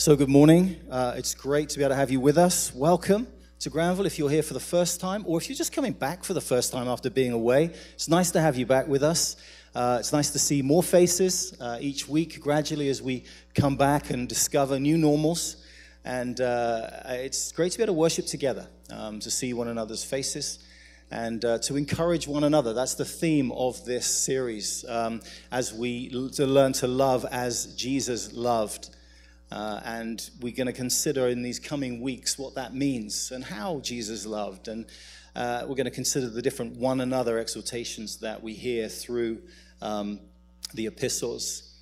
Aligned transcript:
So, 0.00 0.14
good 0.14 0.28
morning. 0.28 0.76
Uh, 0.88 1.14
it's 1.16 1.34
great 1.34 1.70
to 1.70 1.76
be 1.76 1.82
able 1.82 1.90
to 1.90 1.96
have 1.96 2.12
you 2.12 2.20
with 2.20 2.38
us. 2.38 2.72
Welcome 2.72 3.26
to 3.58 3.68
Granville 3.68 4.06
if 4.06 4.16
you're 4.16 4.30
here 4.30 4.44
for 4.44 4.54
the 4.54 4.60
first 4.60 5.00
time, 5.00 5.24
or 5.26 5.38
if 5.38 5.48
you're 5.48 5.56
just 5.56 5.72
coming 5.72 5.92
back 5.92 6.22
for 6.22 6.34
the 6.34 6.40
first 6.40 6.70
time 6.70 6.86
after 6.86 7.10
being 7.10 7.32
away. 7.32 7.72
It's 7.94 8.06
nice 8.06 8.30
to 8.30 8.40
have 8.40 8.56
you 8.56 8.64
back 8.64 8.86
with 8.86 9.02
us. 9.02 9.34
Uh, 9.74 9.96
it's 9.98 10.12
nice 10.12 10.30
to 10.30 10.38
see 10.38 10.62
more 10.62 10.84
faces 10.84 11.52
uh, 11.60 11.78
each 11.80 12.08
week, 12.08 12.40
gradually, 12.40 12.88
as 12.90 13.02
we 13.02 13.24
come 13.56 13.76
back 13.76 14.10
and 14.10 14.28
discover 14.28 14.78
new 14.78 14.96
normals. 14.96 15.56
And 16.04 16.40
uh, 16.40 16.90
it's 17.06 17.50
great 17.50 17.72
to 17.72 17.78
be 17.78 17.82
able 17.82 17.94
to 17.94 17.98
worship 17.98 18.26
together, 18.26 18.68
um, 18.90 19.18
to 19.18 19.32
see 19.32 19.52
one 19.52 19.66
another's 19.66 20.04
faces 20.04 20.60
and 21.10 21.44
uh, 21.44 21.58
to 21.58 21.74
encourage 21.74 22.28
one 22.28 22.44
another. 22.44 22.72
That's 22.72 22.94
the 22.94 23.04
theme 23.04 23.50
of 23.50 23.84
this 23.84 24.06
series 24.06 24.84
um, 24.88 25.22
as 25.50 25.74
we 25.74 26.12
l- 26.14 26.28
to 26.28 26.46
learn 26.46 26.72
to 26.74 26.86
love 26.86 27.26
as 27.32 27.74
Jesus 27.74 28.32
loved. 28.32 28.90
Uh, 29.50 29.80
and 29.84 30.30
we're 30.40 30.54
going 30.54 30.66
to 30.66 30.72
consider 30.72 31.28
in 31.28 31.42
these 31.42 31.58
coming 31.58 32.00
weeks 32.00 32.38
what 32.38 32.54
that 32.54 32.74
means 32.74 33.30
and 33.30 33.44
how 33.44 33.80
Jesus 33.80 34.26
loved. 34.26 34.68
And 34.68 34.86
uh, 35.34 35.62
we're 35.62 35.74
going 35.74 35.84
to 35.84 35.90
consider 35.90 36.28
the 36.28 36.42
different 36.42 36.76
one 36.76 37.00
another 37.00 37.38
exhortations 37.38 38.18
that 38.18 38.42
we 38.42 38.54
hear 38.54 38.88
through 38.88 39.38
um, 39.80 40.20
the 40.74 40.86
epistles. 40.86 41.76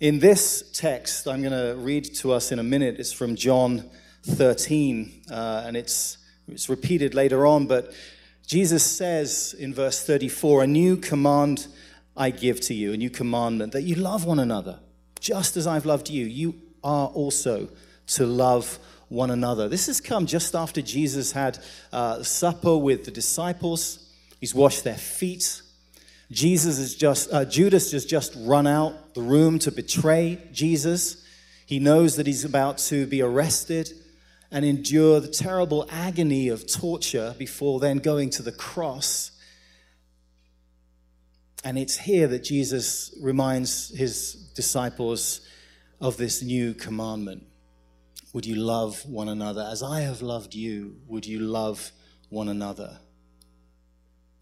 In 0.00 0.18
this 0.18 0.70
text, 0.72 1.28
I'm 1.28 1.42
going 1.42 1.52
to 1.52 1.80
read 1.80 2.14
to 2.16 2.32
us 2.32 2.50
in 2.50 2.58
a 2.58 2.64
minute. 2.64 2.96
It's 2.98 3.12
from 3.12 3.36
John 3.36 3.88
13, 4.24 5.22
uh, 5.30 5.62
and 5.66 5.76
it's, 5.76 6.18
it's 6.48 6.68
repeated 6.68 7.14
later 7.14 7.46
on, 7.46 7.66
but 7.66 7.92
Jesus 8.46 8.84
says 8.84 9.54
in 9.58 9.72
verse 9.72 10.04
34 10.04 10.64
A 10.64 10.66
new 10.66 10.96
command 10.96 11.68
I 12.16 12.30
give 12.30 12.60
to 12.62 12.74
you, 12.74 12.92
a 12.92 12.96
new 12.96 13.10
commandment, 13.10 13.72
that 13.72 13.82
you 13.82 13.94
love 13.94 14.24
one 14.24 14.38
another, 14.38 14.80
just 15.20 15.56
as 15.56 15.66
I've 15.66 15.86
loved 15.86 16.10
you. 16.10 16.26
You 16.26 16.54
are 16.82 17.08
also 17.08 17.68
to 18.08 18.26
love 18.26 18.78
one 19.08 19.30
another. 19.30 19.68
This 19.68 19.86
has 19.86 20.00
come 20.00 20.26
just 20.26 20.54
after 20.54 20.80
Jesus 20.80 21.32
had 21.32 21.58
uh, 21.92 22.22
supper 22.22 22.76
with 22.76 23.04
the 23.04 23.10
disciples. 23.10 24.10
He's 24.40 24.54
washed 24.54 24.84
their 24.84 24.96
feet. 24.96 25.62
Jesus 26.30 26.78
is 26.78 26.94
just, 26.94 27.32
uh, 27.32 27.44
Judas 27.44 27.92
has 27.92 28.06
just 28.06 28.34
run 28.38 28.66
out 28.66 29.14
the 29.14 29.20
room 29.20 29.58
to 29.60 29.70
betray 29.70 30.42
Jesus. 30.50 31.24
He 31.66 31.78
knows 31.78 32.16
that 32.16 32.26
he's 32.26 32.44
about 32.44 32.78
to 32.78 33.06
be 33.06 33.20
arrested 33.20 33.92
and 34.50 34.64
endure 34.64 35.20
the 35.20 35.28
terrible 35.28 35.86
agony 35.90 36.48
of 36.48 36.66
torture 36.66 37.34
before 37.38 37.80
then 37.80 37.98
going 37.98 38.30
to 38.30 38.42
the 38.42 38.52
cross. 38.52 39.30
And 41.64 41.78
it's 41.78 41.96
here 41.98 42.26
that 42.28 42.44
Jesus 42.44 43.14
reminds 43.20 43.90
his 43.96 44.34
disciples 44.54 45.42
of 46.02 46.16
this 46.16 46.42
new 46.42 46.74
commandment. 46.74 47.46
Would 48.32 48.44
you 48.44 48.56
love 48.56 49.06
one 49.06 49.28
another? 49.28 49.66
As 49.70 49.84
I 49.84 50.00
have 50.00 50.20
loved 50.20 50.52
you, 50.52 50.96
would 51.06 51.24
you 51.24 51.38
love 51.38 51.92
one 52.28 52.48
another? 52.48 52.98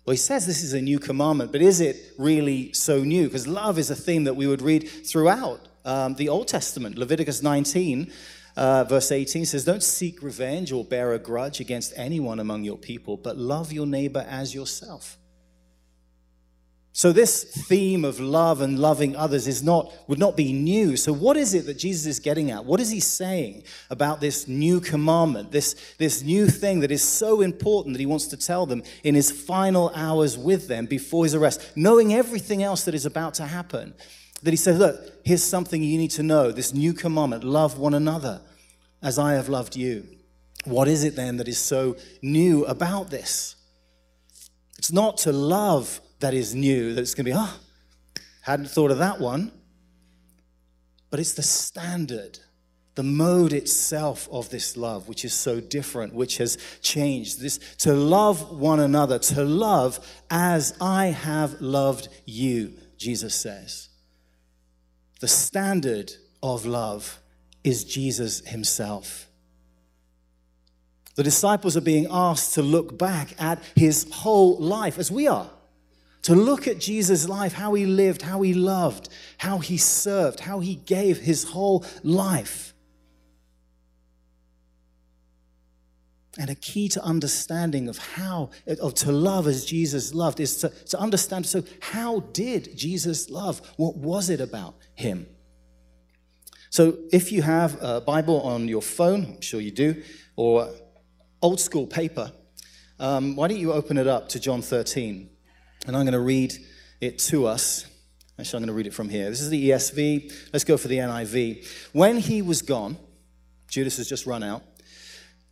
Well, 0.06 0.12
he 0.12 0.16
says 0.16 0.46
this 0.46 0.62
is 0.62 0.72
a 0.72 0.80
new 0.80 0.98
commandment, 0.98 1.52
but 1.52 1.60
is 1.60 1.82
it 1.82 2.14
really 2.16 2.72
so 2.72 3.04
new? 3.04 3.26
Because 3.26 3.46
love 3.46 3.78
is 3.78 3.90
a 3.90 3.94
theme 3.94 4.24
that 4.24 4.34
we 4.34 4.46
would 4.46 4.62
read 4.62 4.88
throughout 4.88 5.68
um, 5.84 6.14
the 6.14 6.30
Old 6.30 6.48
Testament. 6.48 6.96
Leviticus 6.96 7.42
19, 7.42 8.10
uh, 8.56 8.84
verse 8.84 9.12
18 9.12 9.44
says, 9.44 9.66
Don't 9.66 9.82
seek 9.82 10.22
revenge 10.22 10.72
or 10.72 10.82
bear 10.82 11.12
a 11.12 11.18
grudge 11.18 11.60
against 11.60 11.92
anyone 11.94 12.40
among 12.40 12.64
your 12.64 12.78
people, 12.78 13.18
but 13.18 13.36
love 13.36 13.70
your 13.70 13.86
neighbor 13.86 14.24
as 14.26 14.54
yourself. 14.54 15.18
So 16.92 17.12
this 17.12 17.44
theme 17.44 18.04
of 18.04 18.18
love 18.18 18.60
and 18.60 18.78
loving 18.78 19.14
others 19.14 19.46
is 19.46 19.62
not 19.62 19.92
would 20.08 20.18
not 20.18 20.36
be 20.36 20.52
new. 20.52 20.96
So 20.96 21.12
what 21.12 21.36
is 21.36 21.54
it 21.54 21.66
that 21.66 21.78
Jesus 21.78 22.06
is 22.06 22.18
getting 22.18 22.50
at? 22.50 22.64
What 22.64 22.80
is 22.80 22.90
he 22.90 22.98
saying 22.98 23.62
about 23.90 24.20
this 24.20 24.48
new 24.48 24.80
commandment, 24.80 25.52
this, 25.52 25.94
this 25.98 26.22
new 26.22 26.48
thing 26.48 26.80
that 26.80 26.90
is 26.90 27.02
so 27.02 27.42
important 27.42 27.94
that 27.94 28.00
he 28.00 28.06
wants 28.06 28.26
to 28.28 28.36
tell 28.36 28.66
them 28.66 28.82
in 29.04 29.14
his 29.14 29.30
final 29.30 29.92
hours 29.94 30.36
with 30.36 30.66
them 30.66 30.86
before 30.86 31.24
his 31.24 31.34
arrest, 31.34 31.72
knowing 31.76 32.12
everything 32.12 32.62
else 32.62 32.84
that 32.84 32.94
is 32.94 33.06
about 33.06 33.34
to 33.34 33.46
happen? 33.46 33.94
That 34.42 34.50
he 34.50 34.56
says, 34.56 34.78
look, 34.78 34.96
here's 35.24 35.44
something 35.44 35.82
you 35.82 35.98
need 35.98 36.10
to 36.12 36.22
know, 36.24 36.50
this 36.50 36.74
new 36.74 36.92
commandment, 36.92 37.44
love 37.44 37.78
one 37.78 37.94
another 37.94 38.40
as 39.00 39.18
I 39.18 39.34
have 39.34 39.48
loved 39.48 39.76
you. 39.76 40.06
What 40.64 40.88
is 40.88 41.04
it 41.04 41.14
then 41.14 41.36
that 41.36 41.48
is 41.48 41.58
so 41.58 41.96
new 42.20 42.64
about 42.64 43.10
this? 43.10 43.54
It's 44.76 44.92
not 44.92 45.18
to 45.18 45.32
love 45.32 46.00
that 46.20 46.34
is 46.34 46.54
new, 46.54 46.94
that's 46.94 47.14
going 47.14 47.24
to 47.26 47.30
be, 47.32 47.36
oh, 47.36 47.58
hadn't 48.42 48.70
thought 48.70 48.90
of 48.90 48.98
that 48.98 49.20
one. 49.20 49.52
But 51.10 51.18
it's 51.18 51.32
the 51.32 51.42
standard, 51.42 52.38
the 52.94 53.02
mode 53.02 53.52
itself 53.52 54.28
of 54.30 54.50
this 54.50 54.76
love, 54.76 55.08
which 55.08 55.24
is 55.24 55.34
so 55.34 55.60
different, 55.60 56.14
which 56.14 56.36
has 56.38 56.56
changed. 56.80 57.40
This 57.40 57.58
to 57.78 57.92
love 57.92 58.58
one 58.58 58.80
another, 58.80 59.18
to 59.18 59.44
love 59.44 59.98
as 60.30 60.76
I 60.80 61.06
have 61.06 61.60
loved 61.60 62.08
you, 62.26 62.74
Jesus 62.96 63.34
says. 63.34 63.88
The 65.20 65.28
standard 65.28 66.12
of 66.42 66.64
love 66.64 67.18
is 67.64 67.84
Jesus 67.84 68.46
himself. 68.46 69.26
The 71.16 71.24
disciples 71.24 71.76
are 71.76 71.82
being 71.82 72.06
asked 72.08 72.54
to 72.54 72.62
look 72.62 72.96
back 72.96 73.34
at 73.38 73.62
his 73.74 74.06
whole 74.10 74.58
life, 74.58 74.98
as 74.98 75.10
we 75.10 75.26
are 75.26 75.50
to 76.22 76.34
look 76.34 76.68
at 76.68 76.78
Jesus' 76.78 77.28
life, 77.28 77.52
how 77.52 77.74
he 77.74 77.86
lived, 77.86 78.22
how 78.22 78.42
he 78.42 78.52
loved, 78.52 79.08
how 79.38 79.58
he 79.58 79.76
served, 79.76 80.40
how 80.40 80.60
he 80.60 80.74
gave 80.74 81.18
his 81.18 81.44
whole 81.44 81.84
life. 82.02 82.74
And 86.38 86.48
a 86.48 86.54
key 86.54 86.88
to 86.90 87.02
understanding 87.02 87.88
of 87.88 87.98
how, 87.98 88.50
of 88.80 88.94
to 88.94 89.12
love 89.12 89.46
as 89.46 89.64
Jesus 89.64 90.14
loved, 90.14 90.40
is 90.40 90.58
to, 90.58 90.68
to 90.68 90.98
understand 90.98 91.46
so, 91.46 91.64
how 91.80 92.20
did 92.32 92.76
Jesus 92.76 93.30
love? 93.30 93.60
What 93.76 93.96
was 93.96 94.30
it 94.30 94.40
about 94.40 94.74
him? 94.94 95.26
So, 96.68 96.98
if 97.12 97.32
you 97.32 97.42
have 97.42 97.82
a 97.82 98.00
Bible 98.00 98.40
on 98.42 98.68
your 98.68 98.82
phone, 98.82 99.24
I'm 99.24 99.40
sure 99.40 99.60
you 99.60 99.72
do, 99.72 100.02
or 100.36 100.70
old 101.42 101.60
school 101.60 101.86
paper, 101.86 102.30
um, 103.00 103.34
why 103.34 103.48
don't 103.48 103.58
you 103.58 103.72
open 103.72 103.98
it 103.98 104.06
up 104.06 104.28
to 104.30 104.40
John 104.40 104.62
13? 104.62 105.28
And 105.86 105.96
I'm 105.96 106.04
going 106.04 106.12
to 106.12 106.20
read 106.20 106.54
it 107.00 107.18
to 107.18 107.46
us. 107.46 107.86
Actually, 108.38 108.58
I'm 108.58 108.62
going 108.62 108.74
to 108.74 108.76
read 108.76 108.86
it 108.86 108.94
from 108.94 109.08
here. 109.08 109.28
This 109.28 109.40
is 109.40 109.50
the 109.50 109.70
ESV. 109.70 110.50
Let's 110.52 110.64
go 110.64 110.76
for 110.76 110.88
the 110.88 110.98
NIV. 110.98 111.66
When 111.92 112.18
he 112.18 112.42
was 112.42 112.62
gone, 112.62 112.96
Judas 113.68 113.96
has 113.98 114.08
just 114.08 114.26
run 114.26 114.42
out. 114.42 114.62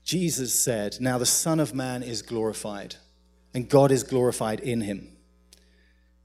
Jesus 0.04 0.54
said, 0.54 0.96
Now 1.00 1.18
the 1.18 1.26
Son 1.26 1.60
of 1.60 1.74
Man 1.74 2.02
is 2.02 2.22
glorified, 2.22 2.96
and 3.52 3.68
God 3.68 3.90
is 3.90 4.04
glorified 4.04 4.60
in 4.60 4.80
him. 4.80 5.08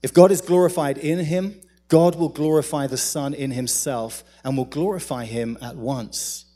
If 0.02 0.12
God 0.12 0.30
is 0.30 0.40
glorified 0.40 0.98
in 0.98 1.18
him, 1.18 1.60
God 1.88 2.14
will 2.14 2.28
glorify 2.28 2.86
the 2.86 2.96
Son 2.96 3.34
in 3.34 3.50
himself 3.50 4.24
and 4.42 4.56
will 4.56 4.64
glorify 4.64 5.24
him 5.24 5.58
at 5.62 5.76
once. 5.76 6.46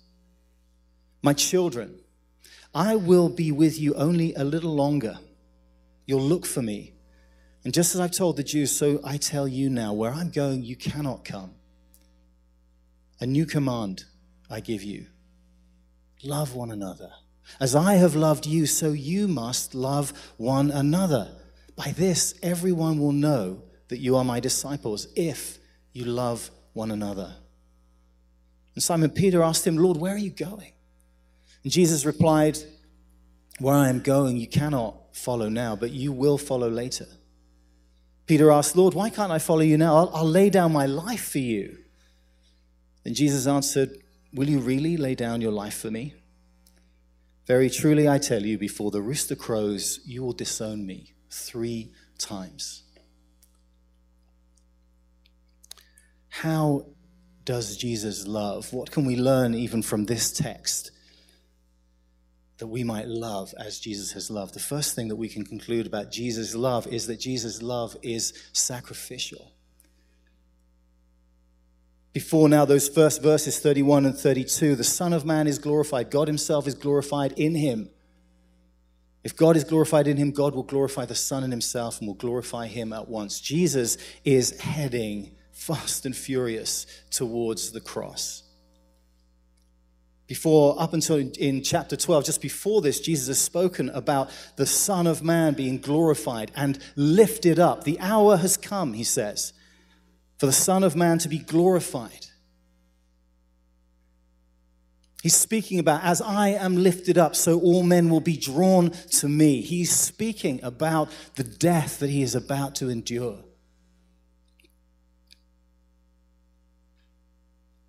My 1.22 1.32
children, 1.32 2.00
I 2.75 2.97
will 2.97 3.28
be 3.28 3.53
with 3.53 3.78
you 3.78 3.94
only 3.94 4.34
a 4.34 4.44
little 4.44 4.75
longer. 4.75 5.19
You'll 6.06 6.22
look 6.22 6.47
for 6.47 6.62
me. 6.62 6.92
And 7.64 7.74
just 7.74 7.94
as 7.94 8.00
I've 8.00 8.12
told 8.12 8.36
the 8.36 8.44
Jews, 8.44 8.70
so 8.70 9.00
I 9.04 9.16
tell 9.16 9.48
you 9.48 9.69
now, 9.69 9.92
where 9.92 10.12
I'm 10.12 10.30
going, 10.30 10.62
you 10.62 10.76
cannot 10.76 11.24
come. 11.24 11.52
A 13.20 13.26
new 13.26 13.46
command 13.46 14.04
I 14.48 14.60
give 14.60 14.82
you 14.82 15.06
love 16.24 16.54
one 16.54 16.70
another. 16.70 17.10
As 17.60 17.74
I 17.74 17.94
have 17.94 18.14
loved 18.14 18.46
you, 18.46 18.66
so 18.66 18.92
you 18.92 19.28
must 19.28 19.74
love 19.74 20.12
one 20.36 20.70
another. 20.70 21.30
By 21.76 21.92
this, 21.92 22.34
everyone 22.42 22.98
will 22.98 23.12
know 23.12 23.62
that 23.88 23.98
you 23.98 24.16
are 24.16 24.25
my 24.25 24.40
disciples 24.40 25.08
if 25.16 25.58
you 25.92 26.04
love 26.04 26.50
one 26.72 26.90
another. 26.90 27.34
And 28.75 28.82
Simon 28.82 29.11
Peter 29.11 29.43
asked 29.43 29.66
him, 29.66 29.76
Lord, 29.76 29.96
where 29.96 30.14
are 30.14 30.19
you 30.19 30.31
going? 30.31 30.72
And 31.64 31.72
Jesus 31.72 32.04
replied, 32.04 32.58
Where 33.58 33.75
I 33.75 33.88
am 33.88 34.00
going, 34.00 34.37
you 34.37 34.46
cannot 34.46 35.16
follow 35.16 35.49
now, 35.49 35.75
but 35.75 35.90
you 35.90 36.12
will 36.12 36.38
follow 36.38 36.69
later. 36.69 37.06
Peter 38.28 38.52
asked, 38.52 38.76
Lord, 38.76 38.92
why 38.92 39.08
can't 39.08 39.32
I 39.32 39.38
follow 39.38 39.62
you 39.62 39.78
now? 39.78 39.96
I'll, 39.96 40.10
I'll 40.16 40.28
lay 40.28 40.50
down 40.50 40.70
my 40.70 40.84
life 40.84 41.30
for 41.30 41.38
you. 41.38 41.78
And 43.06 43.16
Jesus 43.16 43.46
answered, 43.46 44.02
Will 44.34 44.50
you 44.50 44.58
really 44.58 44.98
lay 44.98 45.14
down 45.14 45.40
your 45.40 45.50
life 45.50 45.78
for 45.78 45.90
me? 45.90 46.12
Very 47.46 47.70
truly, 47.70 48.06
I 48.06 48.19
tell 48.19 48.44
you, 48.44 48.58
before 48.58 48.90
the 48.90 49.00
rooster 49.00 49.34
crows, 49.34 50.00
you 50.04 50.22
will 50.22 50.34
disown 50.34 50.86
me 50.86 51.14
three 51.30 51.90
times. 52.19 52.82
How 56.28 56.84
does 57.46 57.78
Jesus 57.78 58.26
love? 58.26 58.75
What 58.75 58.90
can 58.90 59.06
we 59.06 59.16
learn 59.16 59.54
even 59.54 59.80
from 59.80 60.04
this 60.04 60.30
text? 60.30 60.90
That 62.58 62.66
we 62.66 62.84
might 62.84 63.06
love 63.06 63.55
as 63.58 63.78
Jesus 63.78 64.12
has 64.12 64.31
loved. 64.31 64.55
The 64.55 64.60
first 64.60 64.94
thing 64.94 65.08
that 65.08 65.16
we 65.16 65.28
can 65.28 65.44
conclude 65.44 65.87
about 65.87 66.10
Jesus' 66.10 66.55
love 66.55 66.87
is 66.88 67.06
that 67.06 67.20
Jesus' 67.20 67.62
love 67.62 67.96
is 68.02 68.32
sacrificial. 68.52 69.52
Before 72.12 72.49
now, 72.49 72.64
those 72.64 72.88
first 72.88 73.22
verses 73.22 73.60
31 73.60 74.06
and 74.06 74.16
32, 74.16 74.75
the 74.75 74.82
Son 74.82 75.12
of 75.12 75.25
Man 75.25 75.46
is 75.46 75.58
glorified. 75.58 76.10
God 76.10 76.26
Himself 76.26 76.66
is 76.66 76.75
glorified 76.75 77.32
in 77.32 77.55
Him. 77.55 77.90
If 79.22 79.37
God 79.37 79.56
is 79.56 79.62
glorified 79.62 80.08
in 80.08 80.16
Him, 80.16 80.32
God 80.32 80.54
will 80.54 80.64
glorify 80.64 81.04
the 81.04 81.14
Son 81.14 81.44
in 81.44 81.52
Himself 81.52 81.99
and 81.99 82.08
will 82.08 82.14
glorify 82.14 82.66
Him 82.66 82.93
at 82.93 83.08
once. 83.08 83.40
Jesus 83.40 83.99
is 84.25 84.61
heading 84.61 85.37
fast 85.52 86.06
and 86.06 86.16
furious 86.16 86.87
towards 87.11 87.70
the 87.70 87.81
cross. 87.81 88.43
Before, 90.28 90.80
up 90.80 90.92
until 90.92 91.16
in 91.16 91.62
chapter 91.62 91.96
12, 91.96 92.26
just 92.26 92.42
before 92.42 92.82
this, 92.82 93.00
Jesus 93.00 93.28
has 93.28 93.40
spoken 93.40 93.88
about 93.88 94.30
the 94.56 94.66
Son 94.66 95.06
of 95.06 95.22
Man 95.22 95.54
being 95.54 95.78
glorified 95.78 96.52
and 96.54 96.78
lifted 96.96 97.58
up. 97.58 97.84
The 97.84 97.98
hour 97.98 98.36
has 98.36 98.58
come, 98.58 98.92
he 98.92 99.04
says, 99.04 99.54
for 100.36 100.44
the 100.44 100.52
Son 100.52 100.84
of 100.84 100.94
Man 100.94 101.16
to 101.20 101.30
be 101.30 101.38
glorified. 101.38 102.26
He's 105.22 105.34
speaking 105.34 105.78
about, 105.78 106.04
as 106.04 106.20
I 106.20 106.50
am 106.50 106.76
lifted 106.76 107.16
up, 107.16 107.34
so 107.34 107.58
all 107.58 107.82
men 107.82 108.10
will 108.10 108.20
be 108.20 108.36
drawn 108.36 108.90
to 108.90 109.28
me. 109.28 109.62
He's 109.62 109.96
speaking 109.96 110.60
about 110.62 111.08
the 111.36 111.42
death 111.42 112.00
that 112.00 112.10
he 112.10 112.22
is 112.22 112.34
about 112.34 112.75
to 112.76 112.90
endure. 112.90 113.38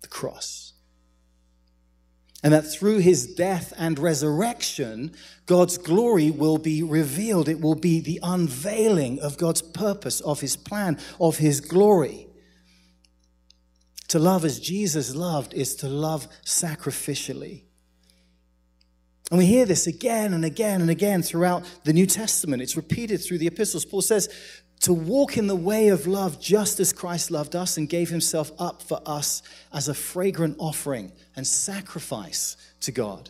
The 0.00 0.08
cross 0.08 0.70
and 2.42 2.52
that 2.54 2.62
through 2.62 2.98
his 2.98 3.26
death 3.26 3.72
and 3.76 3.98
resurrection, 3.98 5.12
God's 5.46 5.76
glory 5.76 6.30
will 6.30 6.58
be 6.58 6.82
revealed. 6.82 7.48
It 7.48 7.60
will 7.60 7.74
be 7.74 8.00
the 8.00 8.18
unveiling 8.22 9.20
of 9.20 9.36
God's 9.36 9.62
purpose, 9.62 10.20
of 10.20 10.40
his 10.40 10.56
plan, 10.56 10.98
of 11.20 11.38
his 11.38 11.60
glory. 11.60 12.26
To 14.08 14.18
love 14.18 14.44
as 14.44 14.58
Jesus 14.58 15.14
loved 15.14 15.54
is 15.54 15.74
to 15.76 15.88
love 15.88 16.26
sacrificially. 16.44 17.64
And 19.30 19.38
we 19.38 19.46
hear 19.46 19.64
this 19.64 19.86
again 19.86 20.34
and 20.34 20.44
again 20.44 20.80
and 20.80 20.90
again 20.90 21.22
throughout 21.22 21.64
the 21.84 21.92
New 21.92 22.06
Testament. 22.06 22.62
It's 22.62 22.76
repeated 22.76 23.18
through 23.18 23.38
the 23.38 23.46
epistles. 23.46 23.84
Paul 23.84 24.02
says, 24.02 24.28
to 24.80 24.94
walk 24.94 25.36
in 25.36 25.46
the 25.46 25.56
way 25.56 25.88
of 25.88 26.06
love 26.06 26.40
just 26.40 26.80
as 26.80 26.92
Christ 26.92 27.30
loved 27.30 27.54
us 27.54 27.76
and 27.76 27.88
gave 27.88 28.08
himself 28.08 28.50
up 28.58 28.82
for 28.82 29.00
us 29.04 29.42
as 29.72 29.88
a 29.88 29.94
fragrant 29.94 30.56
offering 30.58 31.12
and 31.36 31.46
sacrifice 31.46 32.56
to 32.80 32.90
God. 32.90 33.28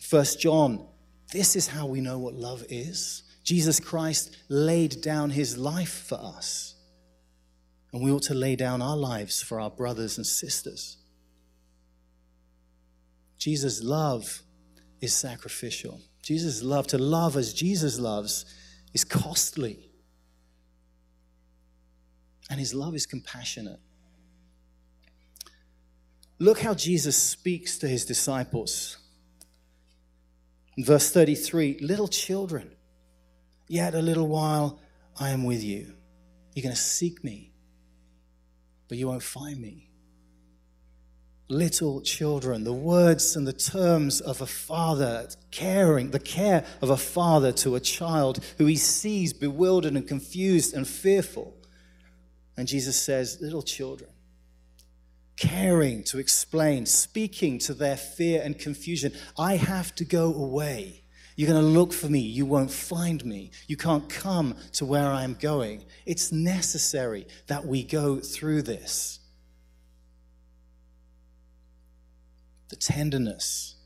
First 0.00 0.40
John, 0.40 0.86
this 1.32 1.56
is 1.56 1.68
how 1.68 1.86
we 1.86 2.00
know 2.00 2.18
what 2.18 2.34
love 2.34 2.64
is. 2.70 3.22
Jesus 3.44 3.80
Christ 3.80 4.36
laid 4.48 5.02
down 5.02 5.30
his 5.30 5.58
life 5.58 6.06
for 6.08 6.16
us. 6.16 6.74
And 7.92 8.02
we 8.02 8.10
ought 8.10 8.22
to 8.22 8.34
lay 8.34 8.56
down 8.56 8.80
our 8.82 8.96
lives 8.96 9.42
for 9.42 9.60
our 9.60 9.70
brothers 9.70 10.16
and 10.16 10.26
sisters. 10.26 10.96
Jesus' 13.38 13.82
love 13.82 14.42
is 15.00 15.14
sacrificial. 15.14 16.00
Jesus' 16.22 16.62
love, 16.62 16.86
to 16.88 16.98
love 16.98 17.36
as 17.36 17.52
Jesus 17.52 17.98
loves, 17.98 18.44
is 18.94 19.04
costly. 19.04 19.90
And 22.50 22.58
his 22.58 22.74
love 22.74 22.94
is 22.94 23.06
compassionate. 23.06 23.80
Look 26.38 26.60
how 26.60 26.74
Jesus 26.74 27.16
speaks 27.16 27.78
to 27.78 27.88
his 27.88 28.04
disciples. 28.04 28.98
In 30.76 30.84
verse 30.84 31.10
33 31.10 31.78
Little 31.80 32.08
children, 32.08 32.74
yet 33.68 33.94
a 33.94 34.02
little 34.02 34.28
while 34.28 34.80
I 35.18 35.30
am 35.30 35.44
with 35.44 35.62
you. 35.62 35.94
You're 36.54 36.62
going 36.62 36.74
to 36.74 36.80
seek 36.80 37.22
me, 37.22 37.52
but 38.88 38.98
you 38.98 39.08
won't 39.08 39.22
find 39.22 39.60
me 39.60 39.90
little 41.48 42.00
children, 42.00 42.64
the 42.64 42.72
words 42.72 43.36
and 43.36 43.46
the 43.46 43.52
terms 43.52 44.20
of 44.20 44.40
a 44.40 44.46
father 44.46 45.28
caring, 45.50 46.10
the 46.10 46.18
care 46.18 46.64
of 46.82 46.90
a 46.90 46.96
father 46.96 47.52
to 47.52 47.76
a 47.76 47.80
child 47.80 48.44
who 48.58 48.66
he 48.66 48.76
sees 48.76 49.32
bewildered 49.32 49.94
and 49.94 50.08
confused 50.08 50.74
and 50.74 50.86
fearful. 50.88 51.54
And 52.56 52.66
Jesus 52.66 53.00
says, 53.00 53.38
Little 53.40 53.62
children, 53.62 54.10
caring 55.36 56.02
to 56.04 56.18
explain, 56.18 56.86
speaking 56.86 57.58
to 57.60 57.74
their 57.74 57.96
fear 57.96 58.42
and 58.42 58.58
confusion. 58.58 59.12
I 59.38 59.56
have 59.56 59.94
to 59.96 60.04
go 60.04 60.34
away. 60.34 61.02
You're 61.36 61.50
going 61.50 61.62
to 61.62 61.68
look 61.68 61.92
for 61.92 62.08
me. 62.08 62.20
You 62.20 62.46
won't 62.46 62.70
find 62.70 63.22
me. 63.24 63.50
You 63.66 63.76
can't 63.76 64.08
come 64.08 64.56
to 64.72 64.86
where 64.86 65.06
I'm 65.06 65.34
going. 65.34 65.84
It's 66.06 66.32
necessary 66.32 67.26
that 67.46 67.66
we 67.66 67.84
go 67.84 68.20
through 68.20 68.62
this. 68.62 69.20
The 72.68 72.76
tenderness 72.76 73.76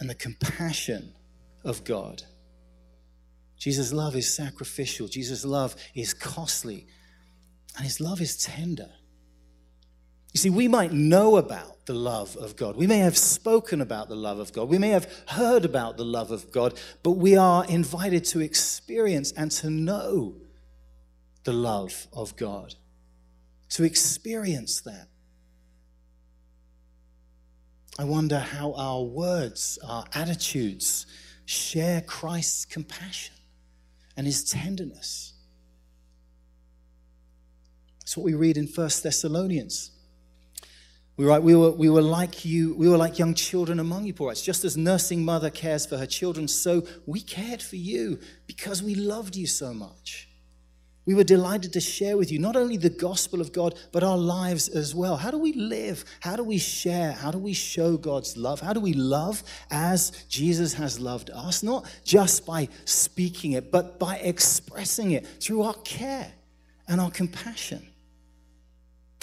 and 0.00 0.08
the 0.08 0.14
compassion 0.14 1.12
of 1.64 1.84
God. 1.84 2.22
Jesus' 3.58 3.92
love 3.92 4.16
is 4.16 4.34
sacrificial, 4.34 5.08
Jesus' 5.08 5.44
love 5.44 5.74
is 5.94 6.12
costly, 6.12 6.86
and 7.76 7.84
his 7.84 8.00
love 8.00 8.20
is 8.20 8.36
tender. 8.36 8.90
You 10.34 10.38
see, 10.38 10.50
we 10.50 10.66
might 10.66 10.92
know 10.92 11.36
about 11.36 11.86
the 11.86 11.94
love 11.94 12.36
of 12.36 12.56
God. 12.56 12.76
We 12.76 12.88
may 12.88 12.98
have 12.98 13.16
spoken 13.16 13.80
about 13.80 14.08
the 14.08 14.16
love 14.16 14.40
of 14.40 14.52
God. 14.52 14.68
We 14.68 14.78
may 14.78 14.88
have 14.88 15.08
heard 15.28 15.64
about 15.64 15.96
the 15.96 16.04
love 16.04 16.32
of 16.32 16.50
God, 16.50 16.78
but 17.04 17.12
we 17.12 17.36
are 17.36 17.64
invited 17.66 18.24
to 18.26 18.40
experience 18.40 19.30
and 19.32 19.50
to 19.52 19.70
know 19.70 20.34
the 21.44 21.52
love 21.52 22.08
of 22.12 22.34
God, 22.36 22.74
to 23.70 23.84
experience 23.84 24.80
that. 24.80 25.08
I 27.98 28.04
wonder 28.04 28.38
how 28.38 28.72
our 28.72 29.02
words, 29.02 29.78
our 29.86 30.04
attitudes 30.14 31.06
share 31.46 32.00
Christ's 32.00 32.64
compassion 32.64 33.34
and 34.16 34.26
his 34.26 34.42
tenderness. 34.44 35.32
It's 38.02 38.16
what 38.16 38.24
we 38.24 38.34
read 38.34 38.56
in 38.56 38.66
First 38.66 39.02
Thessalonians. 39.02 39.92
We 41.16 41.24
write, 41.24 41.44
we 41.44 41.54
were, 41.54 41.70
we 41.70 41.88
were 41.88 42.02
like 42.02 42.44
you, 42.44 42.74
we 42.74 42.88
were 42.88 42.96
like 42.96 43.20
young 43.20 43.34
children 43.34 43.78
among 43.78 44.04
you, 44.04 44.14
writes. 44.18 44.42
Just 44.42 44.64
as 44.64 44.76
nursing 44.76 45.24
mother 45.24 45.48
cares 45.48 45.86
for 45.86 45.96
her 45.96 46.06
children, 46.06 46.48
so 46.48 46.82
we 47.06 47.20
cared 47.20 47.62
for 47.62 47.76
you 47.76 48.18
because 48.48 48.82
we 48.82 48.96
loved 48.96 49.36
you 49.36 49.46
so 49.46 49.72
much. 49.72 50.28
We 51.06 51.14
were 51.14 51.24
delighted 51.24 51.74
to 51.74 51.80
share 51.80 52.16
with 52.16 52.32
you 52.32 52.38
not 52.38 52.56
only 52.56 52.78
the 52.78 52.88
gospel 52.88 53.40
of 53.40 53.52
God, 53.52 53.78
but 53.92 54.02
our 54.02 54.16
lives 54.16 54.68
as 54.68 54.94
well. 54.94 55.16
How 55.16 55.30
do 55.30 55.38
we 55.38 55.52
live? 55.52 56.04
How 56.20 56.34
do 56.34 56.42
we 56.42 56.56
share? 56.56 57.12
How 57.12 57.30
do 57.30 57.38
we 57.38 57.52
show 57.52 57.98
God's 57.98 58.38
love? 58.38 58.60
How 58.60 58.72
do 58.72 58.80
we 58.80 58.94
love 58.94 59.42
as 59.70 60.12
Jesus 60.28 60.72
has 60.74 60.98
loved 60.98 61.28
us? 61.30 61.62
Not 61.62 61.84
just 62.04 62.46
by 62.46 62.68
speaking 62.86 63.52
it, 63.52 63.70
but 63.70 63.98
by 63.98 64.16
expressing 64.16 65.10
it 65.10 65.26
through 65.42 65.62
our 65.62 65.74
care 65.84 66.32
and 66.88 67.00
our 67.00 67.10
compassion. 67.10 67.86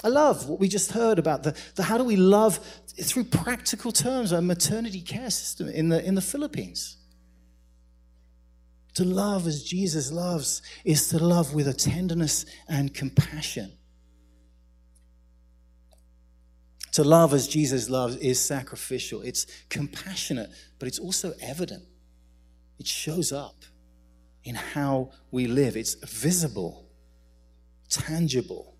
I 0.04 0.08
love 0.08 0.48
what 0.48 0.60
we 0.60 0.68
just 0.68 0.92
heard 0.92 1.18
about 1.18 1.42
the, 1.42 1.56
the 1.74 1.82
how 1.82 1.98
do 1.98 2.04
we 2.04 2.16
love 2.16 2.58
through 3.00 3.24
practical 3.24 3.90
terms, 3.90 4.32
our 4.32 4.42
maternity 4.42 5.00
care 5.00 5.30
system 5.30 5.68
in 5.68 5.88
the, 5.88 6.04
in 6.04 6.14
the 6.14 6.20
Philippines. 6.20 6.96
To 8.94 9.04
love 9.04 9.46
as 9.46 9.62
Jesus 9.64 10.12
loves 10.12 10.60
is 10.84 11.08
to 11.08 11.18
love 11.18 11.54
with 11.54 11.66
a 11.66 11.72
tenderness 11.72 12.44
and 12.68 12.92
compassion. 12.92 13.72
To 16.92 17.02
love 17.02 17.32
as 17.32 17.48
Jesus 17.48 17.88
loves 17.88 18.16
is 18.16 18.38
sacrificial, 18.38 19.22
it's 19.22 19.46
compassionate, 19.70 20.50
but 20.78 20.88
it's 20.88 20.98
also 20.98 21.32
evident. 21.40 21.84
It 22.78 22.86
shows 22.86 23.32
up 23.32 23.64
in 24.44 24.54
how 24.56 25.12
we 25.30 25.46
live, 25.46 25.76
it's 25.76 25.94
visible, 25.94 26.86
tangible. 27.88 28.76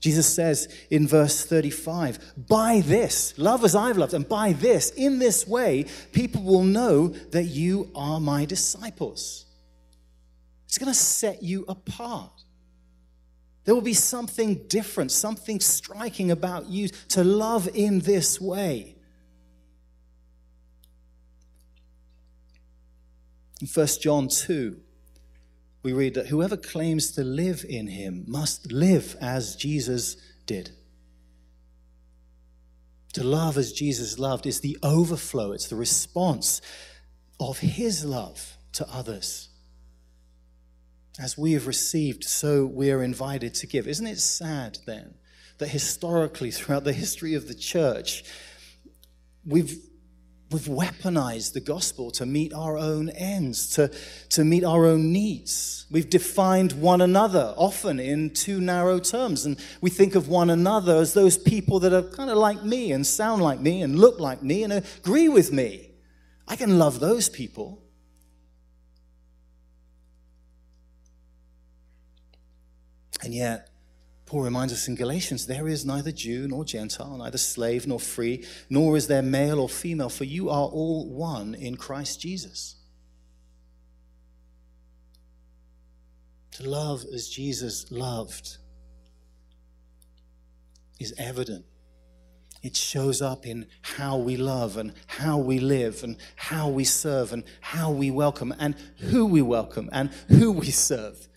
Jesus 0.00 0.26
says 0.26 0.74
in 0.90 1.06
verse 1.06 1.44
35, 1.44 2.46
by 2.48 2.80
this, 2.80 3.34
love 3.36 3.62
as 3.64 3.74
I've 3.74 3.98
loved, 3.98 4.14
and 4.14 4.26
by 4.26 4.54
this, 4.54 4.90
in 4.92 5.18
this 5.18 5.46
way, 5.46 5.84
people 6.12 6.42
will 6.42 6.64
know 6.64 7.08
that 7.08 7.44
you 7.44 7.90
are 7.94 8.18
my 8.18 8.46
disciples. 8.46 9.44
It's 10.70 10.78
going 10.78 10.92
to 10.92 10.96
set 10.96 11.42
you 11.42 11.64
apart. 11.66 12.44
There 13.64 13.74
will 13.74 13.82
be 13.82 13.92
something 13.92 14.68
different, 14.68 15.10
something 15.10 15.58
striking 15.58 16.30
about 16.30 16.68
you 16.68 16.86
to 17.08 17.24
love 17.24 17.68
in 17.74 17.98
this 17.98 18.40
way. 18.40 18.94
In 23.60 23.66
1 23.66 23.86
John 24.00 24.28
2, 24.28 24.76
we 25.82 25.92
read 25.92 26.14
that 26.14 26.28
whoever 26.28 26.56
claims 26.56 27.10
to 27.12 27.24
live 27.24 27.64
in 27.68 27.88
him 27.88 28.24
must 28.28 28.70
live 28.70 29.16
as 29.20 29.56
Jesus 29.56 30.14
did. 30.46 30.70
To 33.14 33.24
love 33.24 33.58
as 33.58 33.72
Jesus 33.72 34.20
loved 34.20 34.46
is 34.46 34.60
the 34.60 34.78
overflow, 34.84 35.50
it's 35.50 35.66
the 35.66 35.74
response 35.74 36.62
of 37.40 37.58
his 37.58 38.04
love 38.04 38.56
to 38.74 38.88
others. 38.88 39.49
As 41.18 41.36
we 41.36 41.52
have 41.52 41.66
received, 41.66 42.24
so 42.24 42.64
we 42.64 42.90
are 42.90 43.02
invited 43.02 43.54
to 43.54 43.66
give. 43.66 43.88
Isn't 43.88 44.06
it 44.06 44.20
sad 44.20 44.78
then 44.86 45.14
that 45.58 45.68
historically, 45.68 46.50
throughout 46.50 46.84
the 46.84 46.92
history 46.92 47.34
of 47.34 47.48
the 47.48 47.54
church, 47.54 48.24
we've 49.44 49.76
we've 50.50 50.62
weaponized 50.62 51.52
the 51.52 51.60
gospel 51.60 52.10
to 52.10 52.26
meet 52.26 52.52
our 52.52 52.76
own 52.76 53.08
ends, 53.10 53.70
to, 53.70 53.88
to 54.30 54.44
meet 54.44 54.64
our 54.64 54.84
own 54.84 55.12
needs. 55.12 55.86
We've 55.90 56.10
defined 56.10 56.72
one 56.72 57.00
another 57.00 57.54
often 57.56 58.00
in 58.00 58.30
too 58.30 58.60
narrow 58.60 58.98
terms. 58.98 59.44
And 59.44 59.58
we 59.80 59.90
think 59.90 60.14
of 60.14 60.28
one 60.28 60.50
another 60.50 60.96
as 60.96 61.14
those 61.14 61.38
people 61.38 61.78
that 61.80 61.92
are 61.92 62.02
kind 62.02 62.30
of 62.30 62.36
like 62.36 62.64
me 62.64 62.90
and 62.90 63.06
sound 63.06 63.42
like 63.42 63.60
me 63.60 63.82
and 63.82 63.98
look 63.98 64.18
like 64.18 64.42
me 64.42 64.64
and 64.64 64.72
agree 64.72 65.28
with 65.28 65.52
me. 65.52 65.90
I 66.48 66.56
can 66.56 66.78
love 66.78 66.98
those 66.98 67.28
people. 67.28 67.82
And 73.22 73.34
yet, 73.34 73.68
Paul 74.26 74.42
reminds 74.42 74.72
us 74.72 74.86
in 74.86 74.94
Galatians 74.94 75.46
there 75.46 75.66
is 75.66 75.84
neither 75.84 76.12
Jew 76.12 76.46
nor 76.46 76.64
Gentile, 76.64 77.16
neither 77.16 77.38
slave 77.38 77.86
nor 77.86 77.98
free, 77.98 78.44
nor 78.68 78.96
is 78.96 79.08
there 79.08 79.22
male 79.22 79.58
or 79.58 79.68
female, 79.68 80.08
for 80.08 80.24
you 80.24 80.48
are 80.48 80.68
all 80.68 81.08
one 81.08 81.54
in 81.54 81.76
Christ 81.76 82.20
Jesus. 82.20 82.76
To 86.52 86.68
love 86.68 87.04
as 87.12 87.28
Jesus 87.28 87.90
loved 87.90 88.58
is 90.98 91.14
evident. 91.18 91.64
It 92.62 92.76
shows 92.76 93.22
up 93.22 93.46
in 93.46 93.66
how 93.80 94.18
we 94.18 94.36
love 94.36 94.76
and 94.76 94.92
how 95.06 95.38
we 95.38 95.58
live 95.58 96.04
and 96.04 96.18
how 96.36 96.68
we 96.68 96.84
serve 96.84 97.32
and 97.32 97.42
how 97.60 97.90
we 97.90 98.10
welcome 98.10 98.54
and 98.58 98.76
who 98.98 99.24
we 99.26 99.40
welcome 99.40 99.88
and 99.92 100.10
who 100.28 100.52
we 100.52 100.70
serve. 100.70 101.29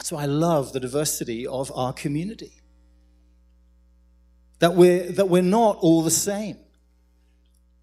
So 0.00 0.16
I 0.16 0.26
love 0.26 0.72
the 0.72 0.80
diversity 0.80 1.46
of 1.46 1.70
our 1.74 1.92
community. 1.92 2.52
That 4.58 4.74
we're, 4.74 5.10
that 5.12 5.28
we're 5.28 5.42
not 5.42 5.78
all 5.80 6.02
the 6.02 6.10
same. 6.10 6.56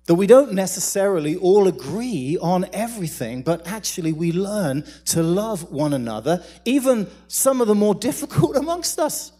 That 0.06 0.16
we 0.16 0.26
don't 0.26 0.54
necessarily 0.54 1.36
all 1.36 1.68
agree 1.68 2.38
on 2.42 2.66
everything, 2.74 3.44
but 3.44 3.68
actually 3.68 4.12
we 4.12 4.32
learn 4.32 4.84
to 5.06 5.22
love 5.22 5.72
one 5.72 5.94
another, 5.94 6.44
even 6.66 7.08
some 7.28 7.62
of 7.62 7.68
the 7.68 7.76
more 7.76 7.94
difficult 7.94 8.56
amongst 8.56 8.98
us. 8.98 9.32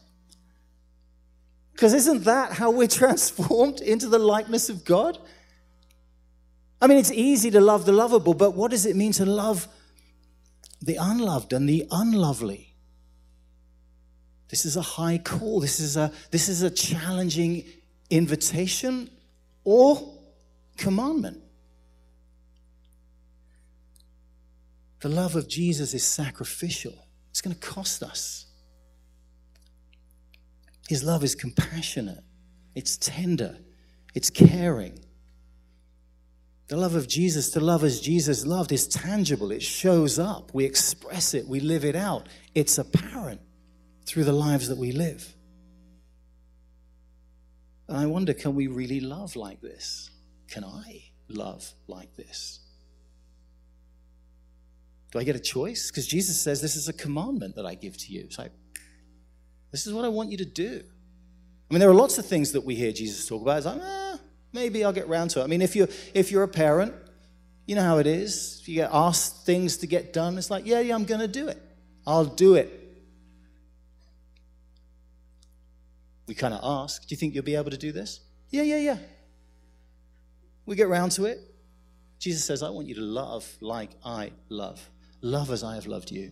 Because 1.72 1.94
isn't 1.94 2.26
that 2.26 2.52
how 2.54 2.72
we're 2.72 2.88
transformed 3.04 3.80
into 3.80 4.08
the 4.08 4.20
likeness 4.20 4.70
of 4.70 4.86
God? 4.86 5.18
I 6.82 6.88
mean, 6.88 6.98
it's 6.98 7.12
easy 7.12 7.52
to 7.52 7.62
love 7.62 7.86
the 7.86 7.92
lovable, 7.92 8.34
but 8.34 8.52
what 8.52 8.72
does 8.72 8.86
it 8.86 8.96
mean 8.96 9.12
to 9.14 9.26
love 9.26 9.68
the 10.82 10.96
unloved 10.96 11.54
and 11.54 11.68
the 11.68 11.86
unlovely? 11.92 12.76
This 14.50 14.66
is 14.66 14.76
a 14.76 14.82
high 14.82 15.20
call. 15.20 15.60
This 15.60 15.80
is 15.80 15.96
a, 15.96 16.12
this 16.32 16.50
is 16.50 16.64
a 16.64 16.70
challenging 16.70 17.64
invitation 18.10 19.10
or 19.64 20.18
commandment. 20.78 21.42
The 25.02 25.10
love 25.10 25.36
of 25.36 25.48
Jesus 25.48 25.94
is 25.94 26.04
sacrificial, 26.04 27.08
it's 27.30 27.42
going 27.42 27.56
to 27.56 27.62
cost 27.62 28.04
us. 28.04 28.48
His 30.90 31.04
love 31.04 31.24
is 31.24 31.36
compassionate, 31.36 32.24
it's 32.76 32.98
tender, 32.98 33.58
it's 34.16 34.30
caring. 34.30 35.00
The 36.70 36.78
love 36.78 36.94
of 36.94 37.08
Jesus, 37.08 37.50
to 37.52 37.60
love 37.60 37.84
as 37.84 38.00
Jesus 38.00 38.46
loved, 38.46 38.72
is 38.72 38.88
tangible. 38.88 39.52
It 39.52 39.64
shows 39.64 40.20
up. 40.20 40.54
We 40.54 40.66
express 40.66 41.34
it. 41.34 41.48
We 41.48 41.60
live 41.60 41.84
it 41.84 41.96
out. 41.96 42.30
It's 42.54 42.78
apparent 42.78 43.42
through 44.06 44.26
the 44.26 44.34
lives 44.34 44.70
that 44.70 44.78
we 44.78 44.92
live. 44.92 45.36
And 47.88 47.98
I 47.98 48.06
wonder 48.06 48.36
can 48.36 48.54
we 48.54 48.68
really 48.68 49.00
love 49.00 49.36
like 49.36 49.62
this? 49.62 50.12
Can 50.48 50.64
I 50.64 51.06
love 51.28 51.68
like 51.88 52.16
this? 52.16 52.60
Do 55.12 55.18
I 55.18 55.24
get 55.24 55.36
a 55.36 55.40
choice? 55.40 55.90
Because 55.90 56.06
Jesus 56.06 56.40
says 56.40 56.62
this 56.62 56.76
is 56.76 56.88
a 56.88 56.94
commandment 56.94 57.56
that 57.56 57.66
I 57.66 57.74
give 57.74 57.98
to 57.98 58.14
you. 58.14 58.22
It's 58.26 58.38
like, 58.38 58.52
this 59.72 59.88
is 59.88 59.94
what 59.94 60.06
I 60.06 60.10
want 60.10 60.30
you 60.30 60.38
to 60.38 60.46
do. 60.46 60.84
I 60.84 61.74
mean, 61.74 61.80
there 61.80 61.90
are 61.90 61.96
lots 61.96 62.20
of 62.20 62.28
things 62.28 62.52
that 62.52 62.62
we 62.62 62.76
hear 62.76 62.92
Jesus 62.92 63.28
talk 63.28 63.42
about. 63.42 63.58
It's 63.58 63.66
like, 63.66 63.82
eh, 63.82 64.09
maybe 64.54 64.84
I'll 64.84 64.94
get 64.94 65.08
round 65.08 65.32
to 65.32 65.42
it. 65.42 65.44
I 65.44 65.48
mean, 65.48 65.62
if 65.62 65.76
you're, 65.76 65.90
if 66.14 66.32
you're 66.32 66.44
a 66.44 66.48
parent, 66.48 66.94
you 67.66 67.76
know 67.76 67.84
how 67.84 67.98
it 67.98 68.08
is. 68.08 68.60
If 68.62 68.68
you 68.68 68.76
get 68.76 68.90
asked 68.92 69.46
things 69.46 69.78
to 69.78 69.88
get 69.88 70.14
done, 70.14 70.38
it's 70.38 70.50
like, 70.50 70.66
yeah, 70.66 70.80
yeah, 70.80 70.96
I'm 70.96 71.06
going 71.06 71.22
to 71.22 71.28
do 71.28 71.48
it. 71.48 71.62
I'll 72.06 72.26
do 72.26 72.56
it. 72.56 72.80
we 76.30 76.36
kind 76.36 76.54
of 76.54 76.62
ask, 76.64 77.02
Do 77.02 77.08
you 77.10 77.18
think 77.18 77.34
you'll 77.34 77.44
be 77.44 77.56
able 77.56 77.72
to 77.72 77.78
do 77.78 77.92
this? 77.92 78.22
Yeah, 78.52 78.62
yeah, 78.62 78.78
yeah. 78.78 78.98
We 80.66 80.76
get 80.76 80.88
round 80.88 81.12
to 81.14 81.26
it. 81.26 81.40
Jesus 82.20 82.46
says, 82.46 82.62
I 82.62 82.70
want 82.70 82.88
you 82.88 82.96
to 82.96 83.02
love 83.02 83.52
like 83.60 83.90
I 84.06 84.32
love. 84.48 84.90
Love 85.22 85.50
as 85.50 85.64
I 85.64 85.74
have 85.76 85.88
loved 85.88 86.12
you. 86.12 86.32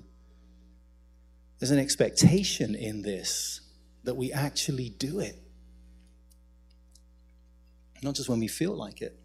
There's 1.57 1.71
an 1.71 1.79
expectation 1.79 2.75
in 2.75 3.01
this 3.01 3.61
that 4.03 4.15
we 4.15 4.31
actually 4.31 4.89
do 4.89 5.19
it. 5.19 5.41
Not 8.03 8.15
just 8.15 8.29
when 8.29 8.39
we 8.39 8.47
feel 8.47 8.75
like 8.75 9.01
it, 9.01 9.17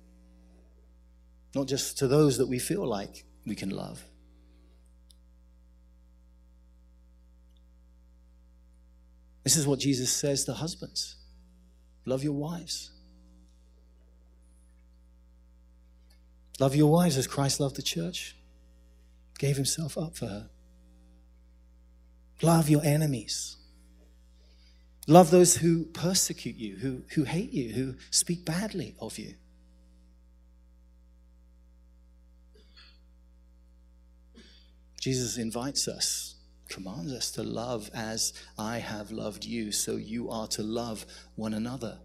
not 1.55 1.69
just 1.69 1.99
to 1.99 2.09
those 2.09 2.39
that 2.39 2.47
we 2.47 2.59
feel 2.59 2.87
like 2.87 3.25
we 3.47 3.55
can 3.55 3.71
love. 3.71 4.03
This 9.45 9.57
is 9.57 9.67
what 9.67 9.81
Jesus 9.81 10.13
says 10.13 10.45
to 10.45 10.55
husbands 10.55 11.17
love 12.07 12.25
your 12.25 12.33
wives. 12.33 12.91
Love 16.59 16.77
your 16.77 16.91
wives 16.91 17.17
as 17.17 17.27
Christ 17.27 17.61
loved 17.61 17.77
the 17.77 17.83
church, 17.83 18.37
gave 19.39 19.57
himself 19.57 19.99
up 19.99 20.17
for 20.17 20.27
her. 20.27 20.51
Love 22.41 22.69
your 22.69 22.85
enemies. 22.85 23.57
Love 25.09 25.31
those 25.31 25.57
who 25.57 25.85
persecute 25.87 26.57
you, 26.57 26.77
who, 26.77 27.03
who 27.15 27.25
hate 27.25 27.53
you, 27.53 27.73
who 27.73 27.95
speak 28.11 28.45
badly 28.45 28.95
of 29.01 29.19
you. 29.19 29.35
Jesus 35.01 35.37
invites 35.37 35.89
us 35.89 36.37
commands 36.73 37.13
us 37.13 37.31
to 37.33 37.43
love 37.43 37.91
as 37.93 38.33
I 38.59 38.79
have 38.79 39.11
loved 39.11 39.45
you, 39.45 39.73
so 39.73 39.97
you 39.97 40.31
are 40.31 40.49
to 40.49 40.63
love 40.63 41.05
one 41.37 41.53
another. 41.53 41.99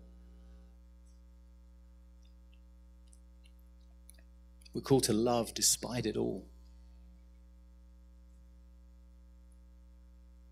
We're 4.74 4.82
called 4.82 5.06
to 5.06 5.13
love 5.13 5.54
despite 5.54 6.06
it 6.06 6.18
all. 6.18 6.46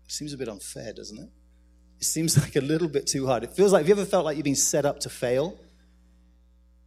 Seems 0.08 0.32
a 0.32 0.38
bit 0.38 0.48
unfair, 0.48 0.94
doesn't 0.94 1.18
it? 1.18 1.28
It 1.98 2.04
seems 2.04 2.36
like 2.40 2.56
a 2.56 2.60
little 2.60 2.88
bit 2.88 3.06
too 3.06 3.26
hard. 3.26 3.44
It 3.44 3.52
feels 3.52 3.72
like, 3.72 3.80
have 3.80 3.88
you 3.88 3.94
ever 3.94 4.04
felt 4.04 4.24
like 4.24 4.36
you've 4.36 4.44
been 4.44 4.54
set 4.54 4.84
up 4.84 5.00
to 5.00 5.08
fail? 5.08 5.58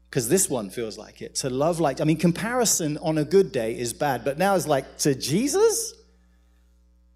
Because 0.10 0.30
this 0.30 0.50
one 0.50 0.70
feels 0.70 0.98
like 0.98 1.22
it. 1.22 1.36
To 1.36 1.50
love 1.50 1.80
like, 1.80 2.02
I 2.02 2.04
mean, 2.04 2.18
comparison 2.18 2.98
on 3.00 3.18
a 3.18 3.26
good 3.26 3.52
day 3.52 3.78
is 3.78 3.94
bad, 3.94 4.24
but 4.24 4.38
now 4.38 4.56
it's 4.56 4.68
like, 4.68 4.98
to 5.00 5.16
Jesus? 5.16 5.94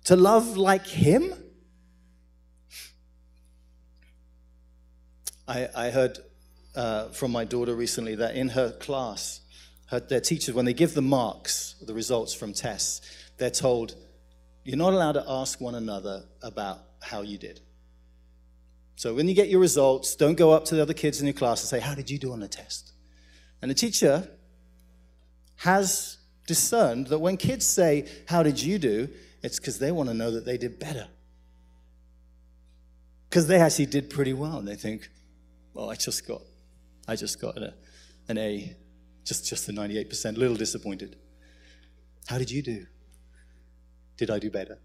to 0.06 0.16
love 0.16 0.58
like 0.58 0.86
him? 0.86 1.34
I, 5.48 5.70
I 5.76 5.90
heard 5.90 6.20
uh, 6.76 7.10
from 7.10 7.32
my 7.32 7.46
daughter 7.46 7.76
recently 7.76 8.16
that 8.16 8.36
in 8.36 8.50
her 8.50 8.72
class, 8.72 9.42
her, 9.88 10.00
their 10.00 10.22
teachers, 10.22 10.56
when 10.56 10.66
they 10.66 10.74
give 10.74 10.94
the 10.94 11.02
marks, 11.02 11.76
the 11.86 11.94
results 11.94 12.34
from 12.34 12.54
tests, 12.54 13.02
they're 13.38 13.50
told, 13.50 13.96
you're 14.64 14.78
not 14.78 14.94
allowed 14.94 15.14
to 15.14 15.24
ask 15.28 15.60
one 15.60 15.76
another 15.76 16.24
about 16.42 16.80
how 17.02 17.22
you 17.22 17.38
did. 17.38 17.60
So 18.96 19.14
when 19.14 19.28
you 19.28 19.34
get 19.34 19.50
your 19.50 19.60
results, 19.60 20.16
don't 20.16 20.36
go 20.36 20.52
up 20.52 20.66
to 20.66 20.76
the 20.76 20.82
other 20.82 20.94
kids 20.94 21.20
in 21.20 21.28
your 21.28 21.34
class 21.34 21.62
and 21.62 21.70
say, 21.70 21.80
How 21.80 21.96
did 21.96 22.10
you 22.10 22.18
do 22.18 22.32
on 22.32 22.40
the 22.40 22.48
test? 22.48 22.94
And 23.62 23.72
the 23.72 23.76
teacher 23.76 24.28
has 25.58 26.18
discerned 26.48 27.08
that 27.08 27.20
when 27.20 27.38
kids 27.38 27.66
say, 27.66 28.08
How 28.28 28.44
did 28.44 28.62
you 28.62 28.78
do? 28.78 29.10
It's 29.42 29.60
because 29.60 29.80
they 29.80 29.92
want 29.92 30.10
to 30.10 30.14
know 30.14 30.32
that 30.32 30.46
they 30.46 30.58
did 30.58 30.80
better. 30.80 31.08
Because 33.30 33.48
they 33.48 33.60
actually 33.60 33.88
did 33.88 34.10
pretty 34.10 34.34
well, 34.34 34.58
and 34.58 34.68
they 34.68 34.76
think, 34.76 35.10
well, 35.74 35.90
I 35.90 35.96
just 35.96 36.28
got, 36.28 36.42
I 37.08 37.16
just 37.16 37.42
got 37.42 37.58
a, 37.58 37.74
an 38.30 38.38
A, 38.38 38.76
just, 39.26 39.50
just 39.50 39.68
a 39.70 39.72
98%, 39.72 40.36
a 40.36 40.40
little 40.40 40.56
disappointed. 40.56 41.18
How 42.28 42.38
did 42.38 42.52
you 42.52 42.62
do? 42.62 42.86
Did 44.18 44.30
I 44.30 44.40
do 44.40 44.50
better? 44.50 44.78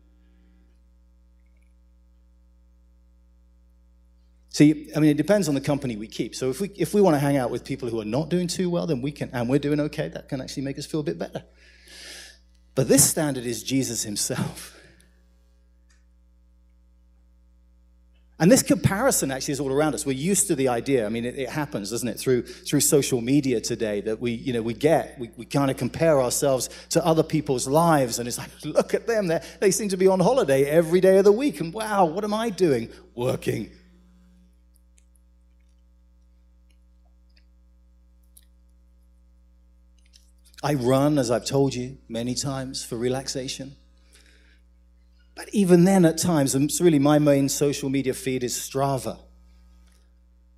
See, 4.58 4.90
I 4.96 4.98
mean, 4.98 5.10
it 5.10 5.16
depends 5.16 5.46
on 5.46 5.54
the 5.54 5.60
company 5.60 5.94
we 5.94 6.08
keep. 6.08 6.34
So 6.34 6.50
if 6.50 6.60
we, 6.60 6.72
if 6.74 6.92
we 6.92 7.00
want 7.00 7.14
to 7.14 7.20
hang 7.20 7.36
out 7.36 7.52
with 7.52 7.64
people 7.64 7.88
who 7.88 8.00
are 8.00 8.04
not 8.04 8.28
doing 8.28 8.48
too 8.48 8.68
well, 8.68 8.88
then 8.88 9.00
we 9.00 9.12
can, 9.12 9.30
and 9.32 9.48
we're 9.48 9.60
doing 9.60 9.78
okay, 9.78 10.08
that 10.08 10.28
can 10.28 10.40
actually 10.40 10.64
make 10.64 10.76
us 10.80 10.84
feel 10.84 10.98
a 10.98 11.04
bit 11.04 11.16
better. 11.16 11.44
But 12.74 12.88
this 12.88 13.08
standard 13.08 13.46
is 13.46 13.62
Jesus 13.62 14.02
himself. 14.02 14.74
And 18.40 18.52
this 18.52 18.62
comparison 18.62 19.32
actually 19.32 19.52
is 19.52 19.58
all 19.58 19.72
around 19.72 19.96
us. 19.96 20.06
We're 20.06 20.12
used 20.12 20.46
to 20.46 20.54
the 20.54 20.68
idea. 20.68 21.04
I 21.04 21.08
mean, 21.08 21.24
it, 21.24 21.36
it, 21.36 21.48
happens, 21.48 21.90
doesn't 21.90 22.06
it, 22.06 22.20
through, 22.20 22.42
through 22.42 22.78
social 22.78 23.20
media 23.20 23.60
today 23.60 24.00
that 24.02 24.20
we, 24.20 24.30
you 24.30 24.52
know, 24.52 24.62
we 24.62 24.74
get, 24.74 25.18
we, 25.18 25.28
we 25.36 25.44
kind 25.44 25.72
of 25.72 25.76
compare 25.76 26.22
ourselves 26.22 26.70
to 26.90 27.04
other 27.04 27.24
people's 27.24 27.66
lives. 27.66 28.20
And 28.20 28.28
it's 28.28 28.38
like, 28.38 28.50
look 28.64 28.94
at 28.94 29.08
them. 29.08 29.26
They're, 29.26 29.42
they 29.58 29.72
seem 29.72 29.88
to 29.88 29.96
be 29.96 30.06
on 30.06 30.20
holiday 30.20 30.66
every 30.66 31.00
day 31.00 31.18
of 31.18 31.24
the 31.24 31.32
week. 31.32 31.60
And 31.60 31.74
wow, 31.74 32.04
what 32.04 32.22
am 32.22 32.32
I 32.32 32.50
doing? 32.50 32.90
Working. 33.16 33.72
I 40.62 40.74
run, 40.74 41.18
as 41.18 41.30
I've 41.30 41.44
told 41.44 41.74
you 41.74 41.98
many 42.08 42.34
times, 42.34 42.84
for 42.84 42.96
relaxation. 42.96 43.76
But 45.34 45.48
even 45.50 45.84
then, 45.84 46.04
at 46.04 46.18
times, 46.18 46.54
it's 46.54 46.80
really 46.80 46.98
my 46.98 47.20
main 47.20 47.48
social 47.48 47.88
media 47.88 48.12
feed 48.12 48.42
is 48.42 48.54
Strava. 48.54 49.20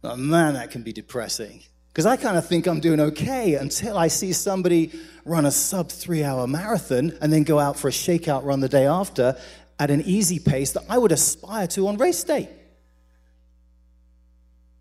Oh, 0.03 0.17
man, 0.17 0.55
that 0.55 0.71
can 0.71 0.83
be 0.83 0.93
depressing. 0.93 1.63
Because 1.89 2.07
I 2.07 2.17
kind 2.17 2.39
of 2.39 2.47
think 2.47 2.67
I'm 2.67 2.81
doing 2.81 3.01
okay 3.01 3.57
until 3.57 3.99
I 3.99 4.09
see 4.09 4.33
somebody 4.33 4.93
run 5.25 5.45
a 5.45 5.51
sub 5.51 5.91
three 5.91 6.25
hour 6.25 6.47
marathon 6.47 7.13
and 7.21 7.33
then 7.33 7.43
go 7.43 7.59
out 7.59 7.79
for 7.79 7.89
a 7.89 7.91
shakeout 7.91 8.45
run 8.45 8.61
the 8.61 8.69
day 8.69 8.87
after 8.87 9.37
at 9.79 9.91
an 9.91 10.01
easy 10.03 10.39
pace 10.39 10.73
that 10.73 10.85
I 10.89 10.97
would 10.97 11.13
aspire 11.13 11.67
to 11.69 11.89
on 11.89 11.99
race 11.99 12.23
day. 12.23 12.49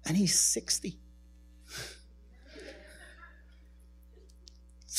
And 0.06 0.16
he's 0.16 0.40
60. 0.40 0.98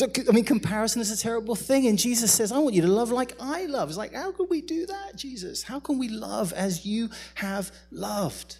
So, 0.00 0.08
I 0.26 0.32
mean, 0.32 0.46
comparison 0.46 1.02
is 1.02 1.10
a 1.10 1.16
terrible 1.22 1.54
thing. 1.54 1.86
And 1.86 1.98
Jesus 1.98 2.32
says, 2.32 2.52
I 2.52 2.58
want 2.58 2.74
you 2.74 2.80
to 2.80 2.88
love 2.88 3.10
like 3.10 3.34
I 3.38 3.66
love. 3.66 3.90
It's 3.90 3.98
like, 3.98 4.14
how 4.14 4.32
can 4.32 4.46
we 4.48 4.62
do 4.62 4.86
that, 4.86 5.14
Jesus? 5.14 5.62
How 5.62 5.78
can 5.78 5.98
we 5.98 6.08
love 6.08 6.54
as 6.54 6.86
you 6.86 7.10
have 7.34 7.70
loved? 7.90 8.56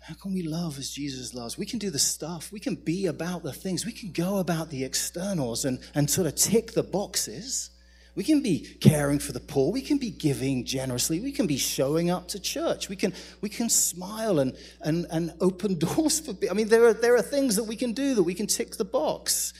How 0.00 0.14
can 0.14 0.34
we 0.34 0.42
love 0.42 0.76
as 0.76 0.90
Jesus 0.90 1.34
loves? 1.34 1.56
We 1.56 1.66
can 1.66 1.78
do 1.78 1.88
the 1.88 2.00
stuff. 2.00 2.50
We 2.50 2.58
can 2.58 2.74
be 2.74 3.06
about 3.06 3.44
the 3.44 3.52
things. 3.52 3.86
We 3.86 3.92
can 3.92 4.10
go 4.10 4.38
about 4.38 4.70
the 4.70 4.82
externals 4.82 5.64
and, 5.64 5.78
and 5.94 6.10
sort 6.10 6.26
of 6.26 6.34
tick 6.34 6.72
the 6.72 6.82
boxes. 6.82 7.70
We 8.14 8.24
can 8.24 8.42
be 8.42 8.60
caring 8.80 9.18
for 9.18 9.32
the 9.32 9.40
poor. 9.40 9.72
We 9.72 9.80
can 9.80 9.96
be 9.96 10.10
giving 10.10 10.64
generously. 10.64 11.20
We 11.20 11.32
can 11.32 11.46
be 11.46 11.56
showing 11.56 12.10
up 12.10 12.28
to 12.28 12.40
church. 12.40 12.90
We 12.90 12.96
can, 12.96 13.14
we 13.40 13.48
can 13.48 13.70
smile 13.70 14.38
and, 14.38 14.54
and, 14.82 15.06
and 15.10 15.32
open 15.40 15.78
doors 15.78 16.20
for 16.20 16.34
people. 16.34 16.50
I 16.50 16.54
mean, 16.54 16.68
there 16.68 16.86
are, 16.86 16.92
there 16.92 17.16
are 17.16 17.22
things 17.22 17.56
that 17.56 17.64
we 17.64 17.76
can 17.76 17.92
do 17.92 18.14
that 18.14 18.22
we 18.22 18.34
can 18.34 18.46
tick 18.46 18.76
the 18.76 18.84
box. 18.84 19.54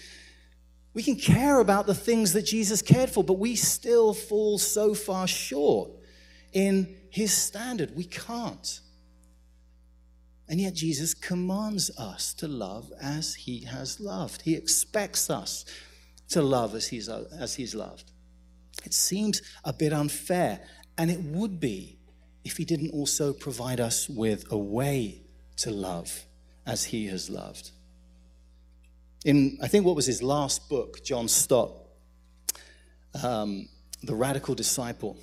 We 0.92 1.02
can 1.02 1.16
care 1.16 1.61
about 1.61 1.87
the 1.87 1.94
things 1.94 2.35
that 2.35 2.42
Jesus 2.42 2.82
cared 2.82 3.09
for, 3.09 3.25
but 3.25 3.38
we 3.38 3.56
still 3.56 4.12
fall 4.12 4.59
so 4.59 4.94
far 4.94 5.26
short 5.26 5.90
in 6.52 6.94
his 7.09 7.32
standard. 7.32 7.97
We 7.97 8.04
can't. 8.04 8.80
And 10.47 10.61
yet, 10.61 10.75
Jesus 10.75 11.14
commands 11.14 11.90
us 11.97 12.35
to 12.35 12.49
love 12.49 12.92
as 13.00 13.35
he 13.35 13.64
has 13.64 13.99
loved. 14.00 14.42
He 14.42 14.54
expects 14.54 15.30
us 15.30 15.64
to 16.28 16.42
love 16.42 16.75
as 16.75 16.88
he's, 16.88 17.09
as 17.09 17.54
he's 17.54 17.75
loved. 17.75 18.12
It 18.84 18.94
seems 18.94 19.42
a 19.64 19.72
bit 19.72 19.92
unfair, 19.92 20.60
and 20.98 21.10
it 21.10 21.20
would 21.20 21.60
be 21.60 21.98
if 22.44 22.56
he 22.56 22.64
didn't 22.64 22.90
also 22.90 23.32
provide 23.32 23.80
us 23.80 24.08
with 24.08 24.50
a 24.50 24.58
way 24.58 25.22
to 25.56 25.70
love 25.70 26.24
as 26.66 26.84
he 26.84 27.06
has 27.06 27.30
loved. 27.30 27.70
In, 29.24 29.58
I 29.62 29.68
think, 29.68 29.86
what 29.86 29.94
was 29.94 30.06
his 30.06 30.22
last 30.22 30.68
book, 30.68 31.04
John 31.04 31.28
Stott, 31.28 31.72
um, 33.22 33.68
The 34.02 34.14
Radical 34.14 34.54
Disciple, 34.54 35.16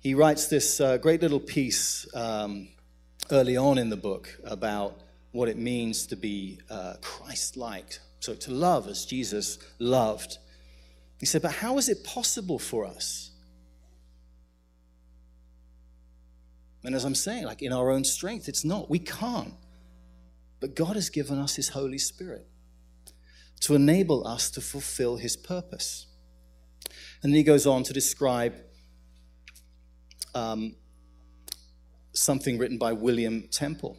he 0.00 0.14
writes 0.14 0.48
this 0.48 0.80
uh, 0.80 0.96
great 0.96 1.22
little 1.22 1.40
piece 1.40 2.06
um, 2.14 2.68
early 3.30 3.56
on 3.56 3.78
in 3.78 3.90
the 3.90 3.96
book 3.96 4.40
about 4.44 4.98
what 5.32 5.48
it 5.48 5.56
means 5.56 6.06
to 6.08 6.16
be 6.16 6.58
uh, 6.68 6.94
Christ 7.00 7.56
like. 7.56 7.98
So, 8.18 8.34
to 8.34 8.50
love 8.50 8.88
as 8.88 9.04
Jesus 9.04 9.58
loved. 9.78 10.38
He 11.20 11.26
said, 11.26 11.42
But 11.42 11.52
how 11.52 11.76
is 11.76 11.88
it 11.88 12.02
possible 12.02 12.58
for 12.58 12.86
us? 12.86 13.30
And 16.82 16.94
as 16.94 17.04
I'm 17.04 17.14
saying, 17.14 17.44
like 17.44 17.60
in 17.60 17.74
our 17.74 17.90
own 17.90 18.04
strength, 18.04 18.48
it's 18.48 18.64
not. 18.64 18.88
We 18.88 18.98
can't. 18.98 19.52
But 20.60 20.74
God 20.74 20.96
has 20.96 21.10
given 21.10 21.38
us 21.38 21.56
His 21.56 21.68
Holy 21.68 21.98
Spirit 21.98 22.46
to 23.60 23.74
enable 23.74 24.26
us 24.26 24.50
to 24.52 24.62
fulfill 24.62 25.18
His 25.18 25.36
purpose. 25.36 26.06
And 27.22 27.32
then 27.32 27.36
he 27.36 27.42
goes 27.42 27.66
on 27.66 27.82
to 27.82 27.92
describe 27.92 28.54
um, 30.34 30.74
something 32.14 32.56
written 32.56 32.78
by 32.78 32.94
William 32.94 33.46
Temple, 33.50 33.98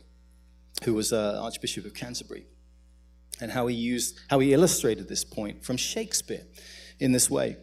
who 0.83 0.95
was 0.95 1.13
uh, 1.13 1.39
Archbishop 1.39 1.85
of 1.85 1.93
Canterbury, 1.93 2.47
and 3.39 3.51
how 3.51 3.67
he 3.67 3.75
used, 3.75 4.19
how 4.31 4.39
he 4.39 4.53
illustrated 4.53 5.07
this 5.07 5.23
point 5.23 5.63
from 5.63 5.77
Shakespeare 5.77 6.45
in 7.01 7.11
this 7.11 7.29
way. 7.29 7.57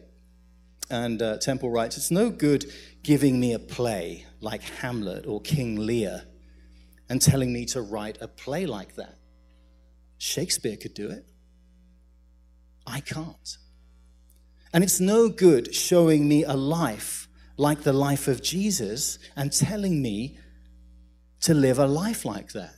And 0.91 1.21
uh, 1.21 1.37
Temple 1.37 1.71
writes, 1.71 1.97
It's 1.97 2.11
no 2.11 2.29
good 2.29 2.71
giving 3.01 3.39
me 3.39 3.53
a 3.53 3.59
play 3.59 4.25
like 4.41 4.61
Hamlet 4.61 5.25
or 5.25 5.41
King 5.41 5.77
Lear 5.77 6.23
and 7.09 7.21
telling 7.21 7.51
me 7.51 7.65
to 7.67 7.81
write 7.81 8.17
a 8.21 8.27
play 8.27 8.65
like 8.65 8.95
that. 8.95 9.17
Shakespeare 10.17 10.77
could 10.77 10.93
do 10.93 11.09
it. 11.09 11.25
I 12.85 12.99
can't. 12.99 13.57
And 14.73 14.83
it's 14.83 14.99
no 14.99 15.29
good 15.29 15.73
showing 15.73 16.27
me 16.27 16.43
a 16.43 16.53
life 16.53 17.27
like 17.57 17.81
the 17.81 17.93
life 17.93 18.27
of 18.27 18.41
Jesus 18.41 19.19
and 19.35 19.51
telling 19.51 20.01
me 20.01 20.37
to 21.41 21.53
live 21.53 21.79
a 21.79 21.87
life 21.87 22.25
like 22.25 22.51
that. 22.53 22.75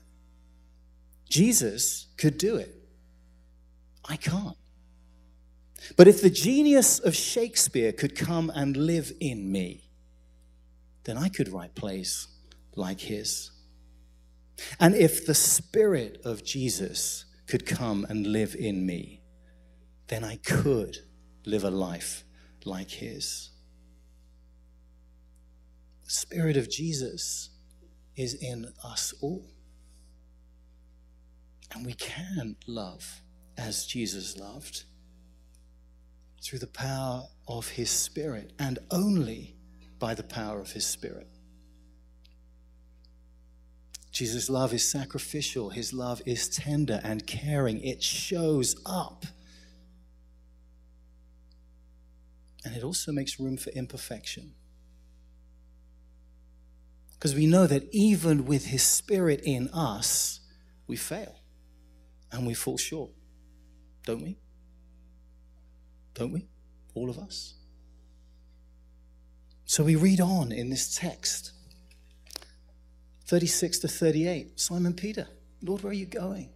Jesus 1.29 2.07
could 2.17 2.37
do 2.37 2.57
it. 2.57 2.75
I 4.07 4.15
can't. 4.15 4.57
But 5.97 6.07
if 6.07 6.21
the 6.21 6.29
genius 6.29 6.99
of 6.99 7.15
Shakespeare 7.15 7.91
could 7.91 8.15
come 8.15 8.51
and 8.53 8.77
live 8.77 9.11
in 9.19 9.51
me, 9.51 9.89
then 11.03 11.17
I 11.17 11.29
could 11.29 11.49
write 11.49 11.75
plays 11.75 12.27
like 12.75 12.99
his. 12.99 13.51
And 14.79 14.95
if 14.95 15.25
the 15.25 15.33
Spirit 15.33 16.21
of 16.23 16.43
Jesus 16.43 17.25
could 17.47 17.65
come 17.65 18.05
and 18.09 18.27
live 18.27 18.55
in 18.55 18.85
me, 18.85 19.23
then 20.07 20.23
I 20.23 20.37
could 20.37 20.97
live 21.45 21.63
a 21.63 21.71
life 21.71 22.23
like 22.65 22.91
his. 22.91 23.49
The 26.03 26.11
Spirit 26.11 26.57
of 26.57 26.69
Jesus 26.69 27.49
is 28.15 28.35
in 28.35 28.71
us 28.83 29.13
all. 29.21 29.49
And 31.73 31.85
we 31.85 31.93
can 31.93 32.57
love 32.67 33.21
as 33.57 33.85
Jesus 33.85 34.37
loved 34.37 34.83
through 36.41 36.59
the 36.59 36.67
power 36.67 37.23
of 37.47 37.69
his 37.69 37.89
Spirit 37.89 38.53
and 38.59 38.79
only 38.89 39.55
by 39.99 40.15
the 40.15 40.23
power 40.23 40.59
of 40.59 40.71
his 40.71 40.85
Spirit. 40.85 41.27
Jesus' 44.11 44.49
love 44.49 44.73
is 44.73 44.89
sacrificial, 44.89 45.69
his 45.69 45.93
love 45.93 46.21
is 46.25 46.49
tender 46.49 46.99
and 47.03 47.25
caring, 47.25 47.81
it 47.81 48.03
shows 48.03 48.75
up. 48.85 49.25
And 52.65 52.75
it 52.75 52.83
also 52.83 53.11
makes 53.11 53.39
room 53.39 53.57
for 53.57 53.69
imperfection. 53.71 54.53
Because 57.13 57.33
we 57.35 57.45
know 57.45 57.67
that 57.67 57.87
even 57.91 58.45
with 58.45 58.65
his 58.65 58.83
spirit 58.83 59.41
in 59.43 59.69
us, 59.69 60.39
we 60.87 60.95
fail 60.95 61.39
and 62.31 62.45
we 62.45 62.53
fall 62.53 62.77
short, 62.77 63.11
don't 64.05 64.23
we? 64.23 64.37
Don't 66.21 66.33
we? 66.33 66.45
All 66.93 67.09
of 67.09 67.17
us. 67.17 67.55
So 69.65 69.83
we 69.83 69.95
read 69.95 70.21
on 70.21 70.51
in 70.51 70.69
this 70.69 70.95
text 70.95 71.51
36 73.25 73.79
to 73.79 73.87
38. 73.87 74.59
Simon 74.59 74.93
Peter, 74.93 75.27
Lord, 75.63 75.81
where 75.81 75.89
are 75.89 75.95
you 75.95 76.05
going? 76.05 76.51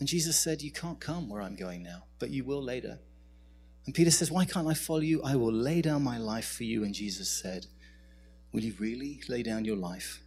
And 0.00 0.08
Jesus 0.08 0.36
said, 0.36 0.60
You 0.60 0.72
can't 0.72 0.98
come 0.98 1.28
where 1.28 1.40
I'm 1.40 1.54
going 1.54 1.84
now, 1.84 2.02
but 2.18 2.30
you 2.30 2.42
will 2.42 2.60
later. 2.60 2.98
And 3.86 3.94
Peter 3.94 4.10
says, 4.10 4.32
Why 4.32 4.44
can't 4.44 4.66
I 4.66 4.74
follow 4.74 4.98
you? 4.98 5.22
I 5.22 5.36
will 5.36 5.52
lay 5.52 5.80
down 5.80 6.02
my 6.02 6.18
life 6.18 6.48
for 6.48 6.64
you. 6.64 6.82
And 6.82 6.92
Jesus 6.92 7.28
said, 7.28 7.66
Will 8.50 8.64
you 8.64 8.74
really 8.80 9.20
lay 9.28 9.44
down 9.44 9.64
your 9.64 9.76
life? 9.76 10.20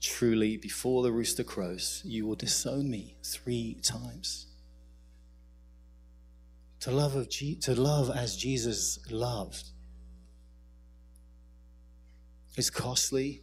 Truly, 0.00 0.56
before 0.56 1.02
the 1.02 1.12
rooster 1.12 1.44
crows, 1.44 2.00
you 2.02 2.26
will 2.26 2.34
disown 2.34 2.88
me 2.88 3.18
three 3.22 3.74
times. 3.82 4.46
To 6.82 6.90
love, 6.90 7.14
of 7.14 7.30
Je- 7.30 7.54
to 7.60 7.80
love 7.80 8.10
as 8.10 8.36
Jesus 8.36 8.98
loved 9.08 9.70
is 12.56 12.70
costly, 12.70 13.42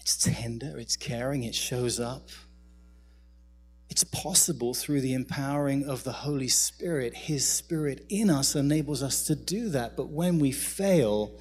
it's 0.00 0.16
tender, 0.16 0.76
it's 0.78 0.96
caring, 0.96 1.44
it 1.44 1.54
shows 1.54 2.00
up. 2.00 2.28
It's 3.88 4.02
possible 4.02 4.74
through 4.74 5.02
the 5.02 5.14
empowering 5.14 5.88
of 5.88 6.02
the 6.02 6.10
Holy 6.10 6.48
Spirit. 6.48 7.14
His 7.14 7.48
Spirit 7.48 8.04
in 8.08 8.30
us 8.30 8.56
enables 8.56 9.04
us 9.04 9.24
to 9.28 9.36
do 9.36 9.68
that. 9.68 9.96
But 9.96 10.08
when 10.08 10.40
we 10.40 10.50
fail, 10.50 11.38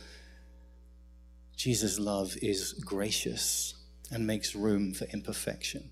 Jesus' 1.55 1.97
love 1.97 2.35
is 2.39 2.73
gracious 2.73 3.73
and 4.11 4.27
makes 4.27 4.53
room 4.53 4.93
for 4.93 5.05
imperfection. 5.05 5.89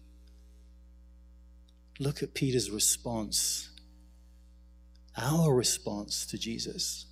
Look 2.00 2.22
at 2.22 2.36
Peter's 2.36 2.70
response, 2.70 3.71
our 5.18 5.54
response 5.54 6.26
to 6.28 6.38
Jesus. 6.38 7.06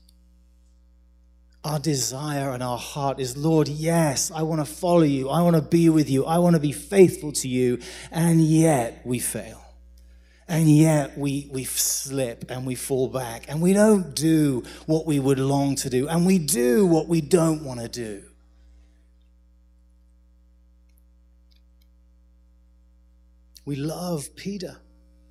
Our 1.63 1.79
desire 1.79 2.51
and 2.51 2.63
our 2.63 2.77
heart 2.77 3.19
is, 3.19 3.35
Lord, 3.35 3.67
yes, 3.67 4.31
I 4.31 4.43
want 4.43 4.65
to 4.65 4.65
follow 4.65 5.01
you. 5.01 5.29
I 5.29 5.41
want 5.41 5.57
to 5.57 5.61
be 5.61 5.89
with 5.89 6.09
you. 6.09 6.25
I 6.25 6.37
want 6.37 6.55
to 6.55 6.59
be 6.59 6.71
faithful 6.71 7.33
to 7.33 7.47
you. 7.49 7.79
And 8.11 8.41
yet 8.41 9.01
we 9.05 9.19
fail. 9.19 9.61
And 10.47 10.67
yet 10.67 11.15
we, 11.15 11.47
we 11.51 11.65
slip 11.65 12.49
and 12.49 12.65
we 12.65 12.73
fall 12.73 13.07
back 13.07 13.45
and 13.49 13.61
we 13.61 13.71
don't 13.71 14.15
do 14.15 14.63
what 14.87 15.05
we 15.05 15.19
would 15.19 15.37
long 15.37 15.75
to 15.75 15.91
do. 15.91 16.07
And 16.07 16.25
we 16.25 16.39
do 16.39 16.87
what 16.87 17.07
we 17.07 17.21
don't 17.21 17.63
want 17.63 17.81
to 17.81 17.87
do. 17.87 18.23
We 23.63 23.75
love 23.75 24.35
Peter, 24.35 24.77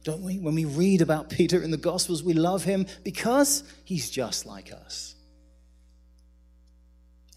don't 0.08 0.22
we? 0.22 0.38
When 0.38 0.54
we 0.54 0.64
read 0.64 1.02
about 1.02 1.28
Peter 1.38 1.62
in 1.62 1.70
the 1.70 1.76
Gospels, 1.76 2.22
we 2.24 2.32
love 2.32 2.64
him 2.64 2.86
because 3.04 3.62
he's 3.84 4.08
just 4.08 4.46
like 4.46 4.72
us. 4.72 5.14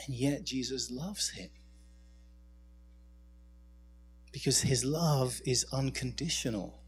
And 0.07 0.15
yet 0.15 0.45
Jesus 0.45 0.89
loves 0.89 1.29
him. 1.29 1.49
Because 4.31 4.61
his 4.61 4.85
love 4.85 5.41
is 5.45 5.65
unconditional. 5.73 6.79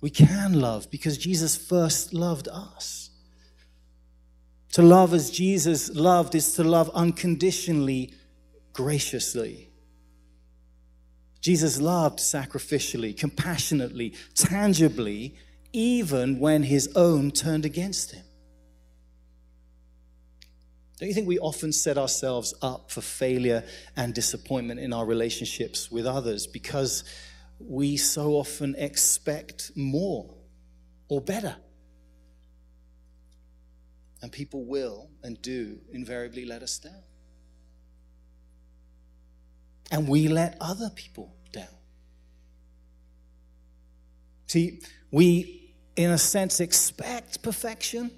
We 0.00 0.10
can 0.10 0.60
love 0.60 0.88
because 0.88 1.18
Jesus 1.18 1.56
first 1.56 2.14
loved 2.14 2.46
us. 2.46 3.10
To 4.74 4.82
love 4.82 5.14
as 5.14 5.30
Jesus 5.30 5.92
loved 5.96 6.36
is 6.36 6.54
to 6.54 6.62
love 6.62 6.92
unconditionally, 6.94 8.14
graciously. 8.72 9.70
Jesus 11.46 11.80
loved 11.80 12.18
sacrificially, 12.18 13.16
compassionately, 13.16 14.14
tangibly, 14.34 15.36
even 15.72 16.40
when 16.40 16.64
his 16.64 16.90
own 16.96 17.30
turned 17.30 17.64
against 17.64 18.10
him. 18.10 18.24
Don't 20.98 21.08
you 21.08 21.14
think 21.14 21.28
we 21.28 21.38
often 21.38 21.72
set 21.72 21.98
ourselves 21.98 22.52
up 22.62 22.90
for 22.90 23.00
failure 23.00 23.62
and 23.94 24.12
disappointment 24.12 24.80
in 24.80 24.92
our 24.92 25.06
relationships 25.06 25.88
with 25.88 26.04
others 26.04 26.48
because 26.48 27.04
we 27.60 27.96
so 27.96 28.32
often 28.32 28.74
expect 28.76 29.70
more 29.76 30.34
or 31.08 31.20
better? 31.20 31.54
And 34.20 34.32
people 34.32 34.64
will 34.64 35.10
and 35.22 35.40
do 35.42 35.78
invariably 35.92 36.44
let 36.44 36.64
us 36.64 36.76
down. 36.80 37.04
And 39.90 40.08
we 40.08 40.28
let 40.28 40.56
other 40.60 40.90
people 40.94 41.34
down. 41.52 41.64
See, 44.46 44.80
we, 45.10 45.74
in 45.96 46.10
a 46.10 46.18
sense, 46.18 46.60
expect 46.60 47.42
perfection 47.42 48.10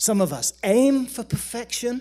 some 0.00 0.22
of 0.22 0.32
us 0.32 0.54
aim 0.64 1.04
for 1.04 1.22
perfection, 1.22 2.00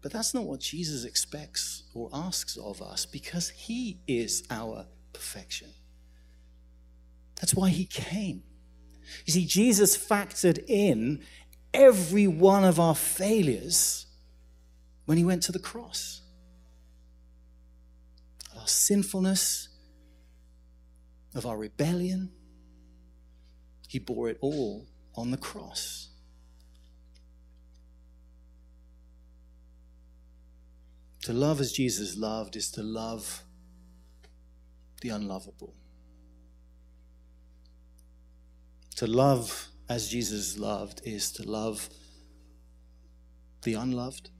but 0.00 0.12
that's 0.12 0.32
not 0.32 0.44
what 0.44 0.60
Jesus 0.60 1.04
expects 1.04 1.82
or 1.92 2.08
asks 2.12 2.56
of 2.56 2.80
us 2.80 3.04
because 3.04 3.48
he 3.48 3.98
is 4.06 4.44
our 4.48 4.86
perfection. 5.12 5.66
That's 7.40 7.52
why 7.52 7.70
he 7.70 7.84
came. 7.84 8.44
You 9.24 9.32
see, 9.32 9.44
Jesus 9.44 9.96
factored 9.96 10.64
in 10.68 11.24
every 11.74 12.28
one 12.28 12.62
of 12.62 12.78
our 12.78 12.94
failures 12.94 14.06
when 15.06 15.18
he 15.18 15.24
went 15.24 15.42
to 15.42 15.52
the 15.52 15.58
cross. 15.58 16.22
Our 18.66 18.70
sinfulness, 18.70 19.68
of 21.36 21.46
our 21.46 21.56
rebellion, 21.56 22.32
he 23.86 24.00
bore 24.00 24.28
it 24.28 24.38
all 24.40 24.88
on 25.14 25.30
the 25.30 25.36
cross. 25.36 26.08
To 31.22 31.32
love 31.32 31.60
as 31.60 31.70
Jesus 31.70 32.16
loved 32.16 32.56
is 32.56 32.68
to 32.72 32.82
love 32.82 33.44
the 35.00 35.10
unlovable. 35.10 35.76
To 38.96 39.06
love 39.06 39.68
as 39.88 40.08
Jesus 40.08 40.58
loved 40.58 41.02
is 41.04 41.30
to 41.34 41.48
love 41.48 41.88
the 43.62 43.74
unloved. 43.74 44.30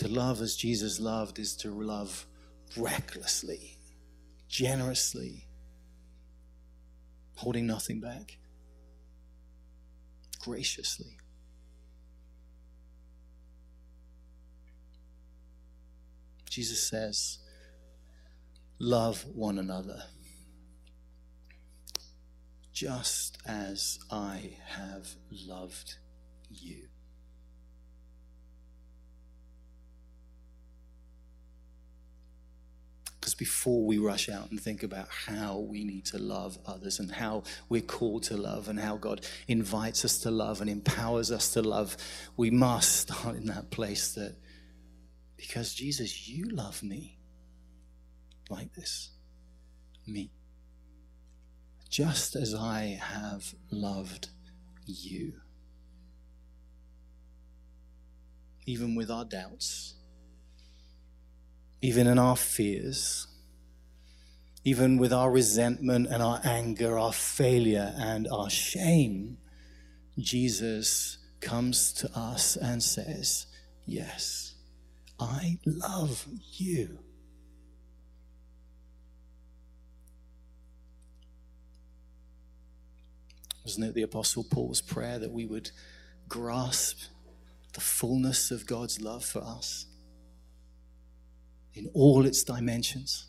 To 0.00 0.08
love 0.08 0.40
as 0.40 0.56
Jesus 0.56 0.98
loved 0.98 1.38
is 1.38 1.54
to 1.56 1.68
love 1.70 2.26
recklessly, 2.74 3.76
generously, 4.48 5.46
holding 7.34 7.66
nothing 7.66 8.00
back, 8.00 8.38
graciously. 10.38 11.18
Jesus 16.48 16.82
says, 16.82 17.40
Love 18.78 19.26
one 19.34 19.58
another, 19.58 20.04
just 22.72 23.36
as 23.44 23.98
I 24.10 24.56
have 24.64 25.10
loved 25.30 25.96
you. 26.48 26.88
Because 33.20 33.34
before 33.34 33.84
we 33.84 33.98
rush 33.98 34.30
out 34.30 34.50
and 34.50 34.58
think 34.58 34.82
about 34.82 35.08
how 35.08 35.58
we 35.58 35.84
need 35.84 36.06
to 36.06 36.18
love 36.18 36.58
others 36.64 36.98
and 36.98 37.12
how 37.12 37.42
we're 37.68 37.82
called 37.82 38.22
to 38.24 38.36
love 38.38 38.68
and 38.68 38.80
how 38.80 38.96
God 38.96 39.26
invites 39.46 40.06
us 40.06 40.18
to 40.20 40.30
love 40.30 40.62
and 40.62 40.70
empowers 40.70 41.30
us 41.30 41.52
to 41.52 41.60
love, 41.60 41.98
we 42.38 42.50
must 42.50 42.96
start 42.96 43.36
in 43.36 43.44
that 43.46 43.70
place 43.70 44.14
that 44.14 44.36
because 45.36 45.74
Jesus, 45.74 46.28
you 46.28 46.46
love 46.46 46.82
me 46.82 47.18
like 48.48 48.72
this, 48.74 49.10
me, 50.06 50.30
just 51.90 52.36
as 52.36 52.54
I 52.54 52.98
have 53.02 53.54
loved 53.70 54.28
you. 54.86 55.34
Even 58.64 58.94
with 58.94 59.10
our 59.10 59.24
doubts 59.24 59.94
even 61.82 62.06
in 62.06 62.18
our 62.18 62.36
fears, 62.36 63.26
even 64.64 64.98
with 64.98 65.12
our 65.12 65.30
resentment 65.30 66.06
and 66.08 66.22
our 66.22 66.40
anger, 66.44 66.98
our 66.98 67.12
failure 67.12 67.94
and 67.96 68.28
our 68.28 68.50
shame, 68.50 69.38
Jesus 70.18 71.18
comes 71.40 71.92
to 71.94 72.10
us 72.18 72.56
and 72.56 72.82
says, 72.82 73.46
Yes, 73.86 74.54
I 75.18 75.58
love 75.64 76.26
you. 76.52 76.98
Wasn't 83.64 83.86
it 83.86 83.94
the 83.94 84.02
Apostle 84.02 84.44
Paul's 84.44 84.80
prayer 84.80 85.18
that 85.18 85.30
we 85.30 85.46
would 85.46 85.70
grasp 86.28 86.98
the 87.72 87.80
fullness 87.80 88.50
of 88.50 88.66
God's 88.66 89.00
love 89.00 89.24
for 89.24 89.40
us? 89.40 89.86
In 91.74 91.88
all 91.94 92.26
its 92.26 92.42
dimensions. 92.44 93.26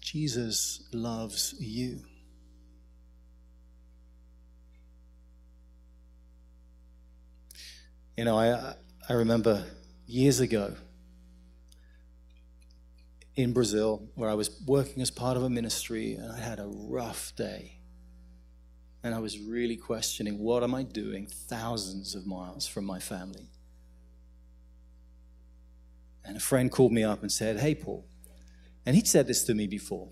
Jesus 0.00 0.88
loves 0.92 1.54
you. 1.58 2.00
You 8.16 8.24
know, 8.24 8.38
I, 8.38 8.74
I 9.08 9.12
remember 9.12 9.64
years 10.06 10.40
ago 10.40 10.74
in 13.36 13.52
Brazil 13.52 14.08
where 14.16 14.28
I 14.28 14.34
was 14.34 14.60
working 14.66 15.02
as 15.02 15.10
part 15.10 15.36
of 15.36 15.44
a 15.44 15.50
ministry 15.50 16.14
and 16.14 16.32
I 16.32 16.38
had 16.40 16.58
a 16.58 16.66
rough 16.66 17.32
day. 17.36 17.78
And 19.04 19.14
I 19.14 19.20
was 19.20 19.38
really 19.38 19.76
questioning 19.76 20.38
what 20.38 20.64
am 20.64 20.74
I 20.74 20.82
doing 20.82 21.26
thousands 21.26 22.16
of 22.16 22.26
miles 22.26 22.66
from 22.66 22.84
my 22.84 22.98
family? 22.98 23.50
And 26.28 26.36
a 26.36 26.40
friend 26.40 26.70
called 26.70 26.92
me 26.92 27.02
up 27.02 27.22
and 27.22 27.32
said, 27.32 27.58
Hey, 27.58 27.74
Paul. 27.74 28.06
And 28.84 28.94
he'd 28.94 29.08
said 29.08 29.26
this 29.26 29.44
to 29.44 29.54
me 29.54 29.66
before. 29.66 30.10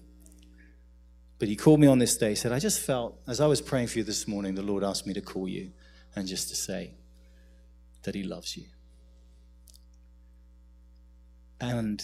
But 1.39 1.49
he 1.49 1.57
called 1.57 1.79
me 1.79 1.87
on 1.87 1.99
this 1.99 2.17
day, 2.17 2.35
said, 2.35 2.53
I 2.53 2.59
just 2.59 2.81
felt, 2.81 3.21
as 3.29 3.39
I 3.39 3.47
was 3.47 3.61
praying 3.61 3.89
for 3.89 3.99
you 3.99 4.05
this 4.05 4.27
morning, 4.27 4.55
the 4.55 4.63
Lord 4.63 4.83
asked 4.83 5.07
me 5.07 5.13
to 5.13 5.21
call 5.21 5.47
you 5.47 5.73
and 6.17 6.27
just 6.27 6.49
to 6.49 6.57
say 6.57 6.95
that 8.05 8.15
he 8.15 8.23
loves 8.23 8.57
you. 8.57 8.65
And, 11.61 12.03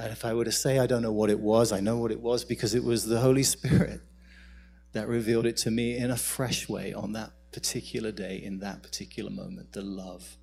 and 0.00 0.12
if 0.12 0.24
I 0.24 0.34
were 0.34 0.44
to 0.44 0.52
say 0.52 0.80
I 0.80 0.88
don't 0.88 1.02
know 1.02 1.12
what 1.12 1.30
it 1.30 1.38
was, 1.38 1.70
I 1.70 1.78
know 1.78 1.98
what 1.98 2.10
it 2.10 2.20
was 2.20 2.44
because 2.44 2.74
it 2.74 2.82
was 2.82 3.06
the 3.06 3.20
Holy 3.20 3.44
Spirit 3.44 4.00
that 4.94 5.06
revealed 5.06 5.46
it 5.46 5.56
to 5.58 5.70
me 5.70 5.96
in 5.96 6.10
a 6.10 6.16
fresh 6.16 6.68
way 6.68 6.92
on 6.92 7.12
that 7.12 7.30
particular 7.52 8.10
day, 8.10 8.42
in 8.42 8.58
that 8.58 8.82
particular 8.82 9.30
moment, 9.30 9.72
the 9.72 9.82
love 9.82 10.36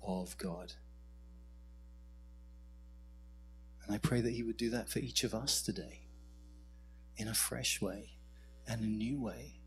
of 0.00 0.38
God. 0.38 0.74
And 3.86 3.94
I 3.94 3.98
pray 3.98 4.20
that 4.20 4.32
He 4.32 4.42
would 4.42 4.56
do 4.56 4.70
that 4.70 4.88
for 4.88 4.98
each 4.98 5.24
of 5.24 5.34
us 5.34 5.62
today 5.62 6.00
in 7.16 7.28
a 7.28 7.34
fresh 7.34 7.80
way 7.80 8.10
and 8.66 8.82
a 8.82 8.86
new 8.86 9.20
way, 9.20 9.60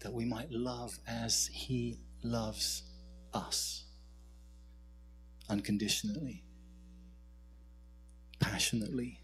that 0.00 0.12
we 0.12 0.24
might 0.24 0.50
love 0.50 0.98
as 1.06 1.48
He 1.52 1.98
loves 2.22 2.84
us 3.34 3.84
unconditionally, 5.48 6.44
passionately, 8.38 9.20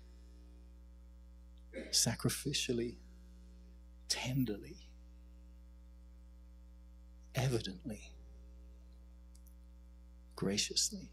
sacrificially, 1.90 2.96
tenderly, 4.08 4.88
evidently, 7.34 8.10
graciously. 10.34 11.10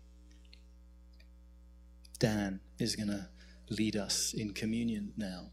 Dan 2.26 2.60
is 2.80 2.96
going 2.96 3.10
to 3.10 3.28
lead 3.70 3.96
us 3.96 4.34
in 4.36 4.52
communion 4.52 5.14
now. 5.16 5.52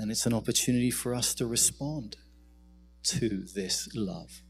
And 0.00 0.10
it's 0.10 0.26
an 0.26 0.34
opportunity 0.34 0.90
for 0.90 1.14
us 1.14 1.32
to 1.36 1.46
respond 1.46 2.16
to 3.04 3.44
this 3.54 3.88
love. 3.94 4.42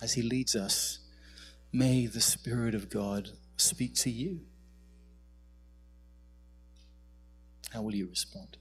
As 0.00 0.14
he 0.14 0.22
leads 0.22 0.56
us, 0.56 0.98
may 1.72 2.06
the 2.06 2.20
Spirit 2.20 2.74
of 2.74 2.90
God 2.90 3.28
speak 3.56 3.94
to 3.98 4.10
you. 4.10 4.40
How 7.72 7.82
will 7.82 7.94
you 7.94 8.08
respond? 8.08 8.56